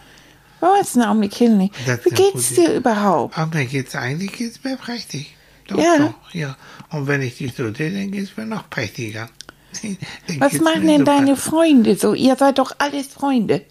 Was, 0.61 0.95
Naomi 0.95 1.29
Kinley? 1.29 1.71
Das 1.87 2.05
Wie 2.05 2.11
ist 2.11 2.19
ja 2.19 2.25
geht's 2.31 2.55
dir 2.55 2.73
überhaupt? 2.75 3.37
Aber 3.37 3.59
mir 3.59 3.67
geht's 3.67 3.97
eigentlich 3.97 4.33
geht's 4.33 4.63
mir 4.63 4.77
prächtig. 4.77 5.35
Doch, 5.69 5.77
Ja. 5.79 5.99
doch, 5.99 6.15
ja. 6.35 6.57
Und 6.91 7.07
wenn 7.09 7.21
ich 7.21 7.37
dich 7.39 7.55
so 7.55 7.73
sehe, 7.75 7.91
dann 7.91 8.11
geht's 8.13 8.37
mir 8.37 8.47
noch 8.47 8.71
prächtiger. 8.71 9.29
Was 10.39 10.61
machen 10.61 10.87
denn 10.87 11.01
super. 11.01 11.17
deine 11.17 11.37
Freunde 11.37 11.97
so? 11.97 12.15
Ihr 12.15 12.37
seid 12.37 12.59
doch 12.59 12.73
alles 12.79 13.09
Freunde. 13.09 13.63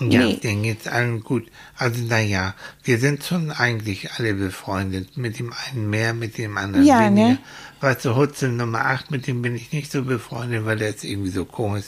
Ja, 0.00 0.20
Nee. 0.20 0.36
denen 0.36 0.62
geht's 0.62 0.86
allen 0.86 1.22
gut. 1.22 1.50
Also 1.76 2.00
naja, 2.02 2.54
wir 2.84 2.98
sind 2.98 3.24
schon 3.24 3.50
eigentlich 3.50 4.12
alle 4.12 4.34
befreundet. 4.34 5.16
Mit 5.16 5.38
dem 5.38 5.52
einen 5.52 5.90
mehr, 5.90 6.14
mit 6.14 6.38
dem 6.38 6.56
anderen 6.56 6.86
Ja, 6.86 7.00
weniger. 7.06 7.28
ne? 7.30 7.38
Weißt 7.80 8.04
du, 8.04 8.14
Hutzel 8.16 8.50
Nummer 8.50 8.84
8, 8.86 9.10
mit 9.10 9.26
dem 9.26 9.42
bin 9.42 9.54
ich 9.54 9.72
nicht 9.72 9.90
so 9.92 10.02
befreundet, 10.04 10.64
weil 10.64 10.76
der 10.78 10.90
ist 10.90 11.04
irgendwie 11.04 11.30
so 11.30 11.44
komisch. 11.44 11.86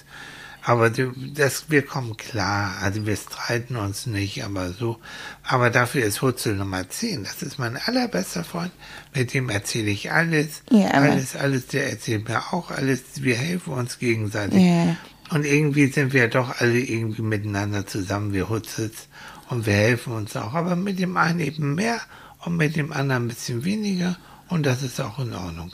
Aber 0.63 0.91
das, 0.91 1.71
wir 1.71 1.81
kommen 1.87 2.19
klar. 2.19 2.75
Also 2.83 3.07
wir 3.07 3.17
streiten 3.17 3.77
uns 3.77 4.05
nicht, 4.07 4.45
aber 4.45 4.73
so. 4.73 4.99
Aber 5.43 5.71
dafür 5.71 6.05
ist 6.05 6.21
Hutzel 6.21 6.55
Nummer 6.55 6.87
10. 6.87 7.25
Das 7.25 7.43
ist 7.43 7.59
mein 7.59 7.79
allerbester 7.79 8.45
Freund. 8.45 8.71
Mit 9.15 9.33
dem 9.33 9.49
erzähle 9.49 9.91
ich 9.91 10.13
alles. 10.13 10.63
Ja, 10.71 10.89
alles, 10.89 11.35
alles. 11.35 11.69
Der 11.69 11.89
erzählt 11.91 12.29
mir 12.29 12.53
auch 12.53 12.71
alles. 12.71 13.01
Wir 13.23 13.37
helfen 13.37 13.73
uns 13.73 13.99
gegenseitig. 13.99 14.61
Ja. 14.63 14.97
Und 15.31 15.47
irgendwie 15.47 15.87
sind 15.87 16.13
wir 16.13 16.29
doch 16.29 16.61
alle 16.61 16.79
irgendwie 16.79 17.23
miteinander 17.23 17.87
zusammen, 17.87 18.33
wir 18.33 18.49
Hutzels. 18.49 19.09
Und 19.49 19.67
wir 19.67 19.75
helfen 19.75 20.13
uns 20.13 20.37
auch. 20.37 20.55
Aber 20.55 20.77
mit 20.77 20.99
dem 20.99 21.17
einen 21.17 21.41
eben 21.41 21.75
mehr 21.75 22.01
und 22.45 22.57
mit 22.57 22.77
dem 22.77 22.93
anderen 22.93 23.25
ein 23.25 23.29
bisschen 23.29 23.65
weniger. 23.65 24.17
Und 24.51 24.67
das 24.67 24.83
ist 24.83 25.01
auch 25.01 25.19
in 25.21 25.33
Ordnung. 25.33 25.71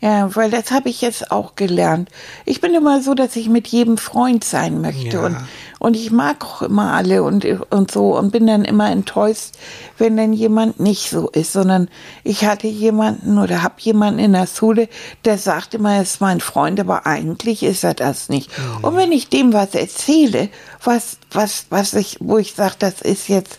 Ja, 0.00 0.34
weil 0.34 0.50
das 0.50 0.70
habe 0.70 0.88
ich 0.88 1.02
jetzt 1.02 1.30
auch 1.30 1.56
gelernt. 1.56 2.08
Ich 2.46 2.60
bin 2.62 2.72
immer 2.74 3.02
so, 3.02 3.14
dass 3.14 3.36
ich 3.36 3.48
mit 3.50 3.66
jedem 3.68 3.98
Freund 3.98 4.44
sein 4.44 4.80
möchte 4.80 5.16
Ja. 5.16 5.26
und 5.26 5.36
und 5.78 5.96
ich 5.96 6.10
mag 6.10 6.44
auch 6.44 6.62
immer 6.62 6.92
alle 6.92 7.22
und 7.22 7.44
und 7.70 7.90
so 7.90 8.16
und 8.16 8.30
bin 8.30 8.46
dann 8.46 8.64
immer 8.64 8.90
enttäuscht, 8.90 9.52
wenn 9.98 10.16
dann 10.16 10.32
jemand 10.32 10.78
nicht 10.78 11.10
so 11.10 11.28
ist, 11.30 11.52
sondern 11.52 11.88
ich 12.22 12.44
hatte 12.44 12.66
jemanden 12.66 13.38
oder 13.38 13.62
habe 13.62 13.74
jemanden 13.78 14.20
in 14.20 14.32
der 14.32 14.46
Schule, 14.46 14.88
der 15.24 15.36
sagt 15.36 15.74
immer, 15.74 15.94
er 15.94 16.02
ist 16.02 16.20
mein 16.20 16.40
Freund, 16.40 16.78
aber 16.80 17.06
eigentlich 17.06 17.62
ist 17.62 17.82
er 17.84 17.94
das 17.94 18.28
nicht. 18.28 18.50
Und 18.82 18.96
wenn 18.96 19.10
ich 19.12 19.28
dem 19.28 19.52
was 19.52 19.74
erzähle, 19.74 20.48
was 20.84 21.18
was 21.32 21.66
was 21.70 21.94
ich 21.94 22.18
wo 22.20 22.38
ich 22.38 22.54
sage, 22.54 22.76
das 22.78 23.00
ist 23.02 23.28
jetzt 23.28 23.58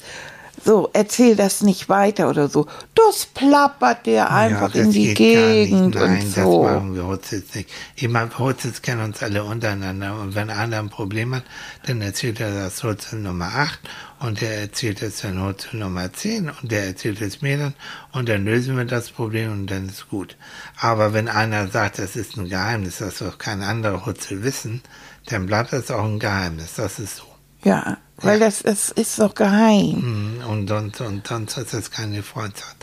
so, 0.63 0.89
erzähl 0.93 1.35
das 1.35 1.61
nicht 1.61 1.89
weiter 1.89 2.29
oder 2.29 2.47
so. 2.47 2.67
Das 2.93 3.25
plappert 3.25 4.05
der 4.05 4.31
einfach 4.31 4.71
das 4.71 4.81
in 4.81 4.91
die. 4.91 5.13
Gegend 5.13 5.95
Nein, 5.95 6.19
und 6.19 6.37
das 6.37 6.43
so. 6.43 6.63
machen 6.63 6.95
wir 6.95 7.07
Hutzels 7.07 7.53
nicht. 7.55 7.69
Ich 7.95 8.07
meine, 8.07 8.37
Hutzels 8.37 8.81
kennen 8.81 9.03
uns 9.03 9.21
alle 9.21 9.43
untereinander. 9.43 10.19
Und 10.19 10.35
wenn 10.35 10.49
einer 10.49 10.79
ein 10.79 10.89
Problem 10.89 11.35
hat, 11.35 11.43
dann 11.85 12.01
erzählt 12.01 12.39
er 12.39 12.53
das 12.53 12.83
Hutzel 12.83 13.19
Nummer 13.19 13.51
8 13.55 13.79
und 14.19 14.41
der 14.41 14.61
erzählt 14.61 15.01
es 15.01 15.21
dann 15.21 15.43
Hutzel 15.43 15.79
Nummer 15.79 16.13
10 16.13 16.49
und 16.49 16.71
der 16.71 16.85
erzählt 16.85 17.21
es 17.21 17.41
mir 17.41 17.57
dann 17.57 17.73
und 18.11 18.29
dann 18.29 18.45
lösen 18.45 18.77
wir 18.77 18.85
das 18.85 19.09
Problem 19.09 19.51
und 19.51 19.67
dann 19.71 19.89
ist 19.89 20.09
gut. 20.09 20.37
Aber 20.79 21.13
wenn 21.13 21.27
einer 21.27 21.67
sagt, 21.67 21.99
das 21.99 22.15
ist 22.15 22.37
ein 22.37 22.49
Geheimnis, 22.49 22.99
das 22.99 23.21
wird 23.21 23.39
kein 23.39 23.63
anderer 23.63 24.05
Hutzel 24.05 24.43
wissen, 24.43 24.81
dann 25.25 25.45
bleibt 25.45 25.73
das 25.73 25.91
auch 25.91 26.05
ein 26.05 26.19
Geheimnis. 26.19 26.75
Das 26.75 26.99
ist 26.99 27.17
so. 27.17 27.30
Ja, 27.63 27.97
weil 28.17 28.39
das, 28.39 28.63
das 28.63 28.89
ist 28.89 29.19
doch 29.19 29.33
geheim. 29.35 30.39
Mm, 30.41 30.47
Und 30.49 30.67
sonst, 30.67 31.01
und 31.01 31.25
sonst 31.27 31.57
ist 31.57 31.73
das 31.73 31.91
keine 31.91 32.23
Freundschaft. 32.23 32.75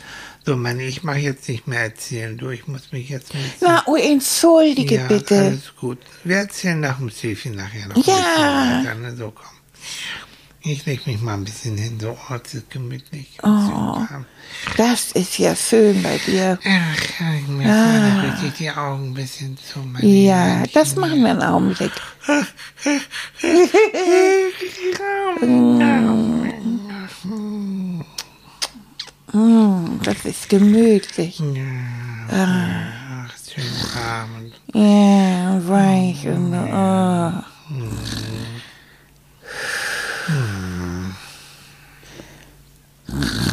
So, 0.44 0.56
meine, 0.56 0.82
ich 0.84 1.02
mache 1.02 1.18
jetzt 1.18 1.48
nicht 1.48 1.66
mehr 1.66 1.80
erzählen. 1.80 2.38
Du, 2.38 2.48
ich 2.50 2.66
muss 2.66 2.90
mich 2.92 3.08
jetzt 3.08 3.34
ein 3.34 3.40
Na, 3.60 3.82
oh, 3.86 3.96
entschuldige 3.96 4.96
ja, 4.96 5.06
bitte. 5.06 5.36
alles 5.38 5.74
gut. 5.78 5.98
Wir 6.24 6.36
erzählen 6.38 6.80
nach 6.80 6.98
dem 6.98 7.10
Schäfchen 7.10 7.54
nachher 7.54 7.88
noch 7.88 7.96
ein 7.96 8.02
Ja. 8.02 8.14
bisschen 8.14 8.86
weiter. 8.86 8.94
Ne? 8.94 9.16
So, 9.16 9.30
komm. 9.32 9.46
Ich 10.60 10.84
leg 10.86 11.06
mich 11.06 11.20
mal 11.20 11.34
ein 11.34 11.44
bisschen 11.44 11.76
hin, 11.76 12.00
so 12.00 12.16
ortsgemütlich. 12.30 13.38
Oh. 13.44 14.00
Das 14.76 15.12
ist 15.12 15.38
ja 15.38 15.54
schön 15.54 16.02
bei 16.02 16.18
dir. 16.26 16.58
Ach, 16.64 17.20
ja, 17.20 17.26
mir 17.48 17.68
fallen 17.68 18.20
richtig 18.30 18.54
die 18.58 18.70
Augen 18.70 19.10
ein 19.10 19.14
bisschen 19.14 19.56
zu. 19.56 19.78
Ja, 20.04 20.64
das 20.74 20.96
machen 20.96 21.22
wir 21.22 21.30
einen 21.30 21.42
Augenblick. 21.42 21.92
Mm, 29.30 30.00
das 30.02 30.24
ist 30.24 30.48
gemütlich. 30.48 31.38
Ach, 32.32 33.28
schön 33.46 33.64
warm. 33.94 34.50
Ja, 34.72 35.60
weich 35.68 36.26
und 36.26 36.54
oh. 36.54 37.32
Mm-hmm. 43.10 43.47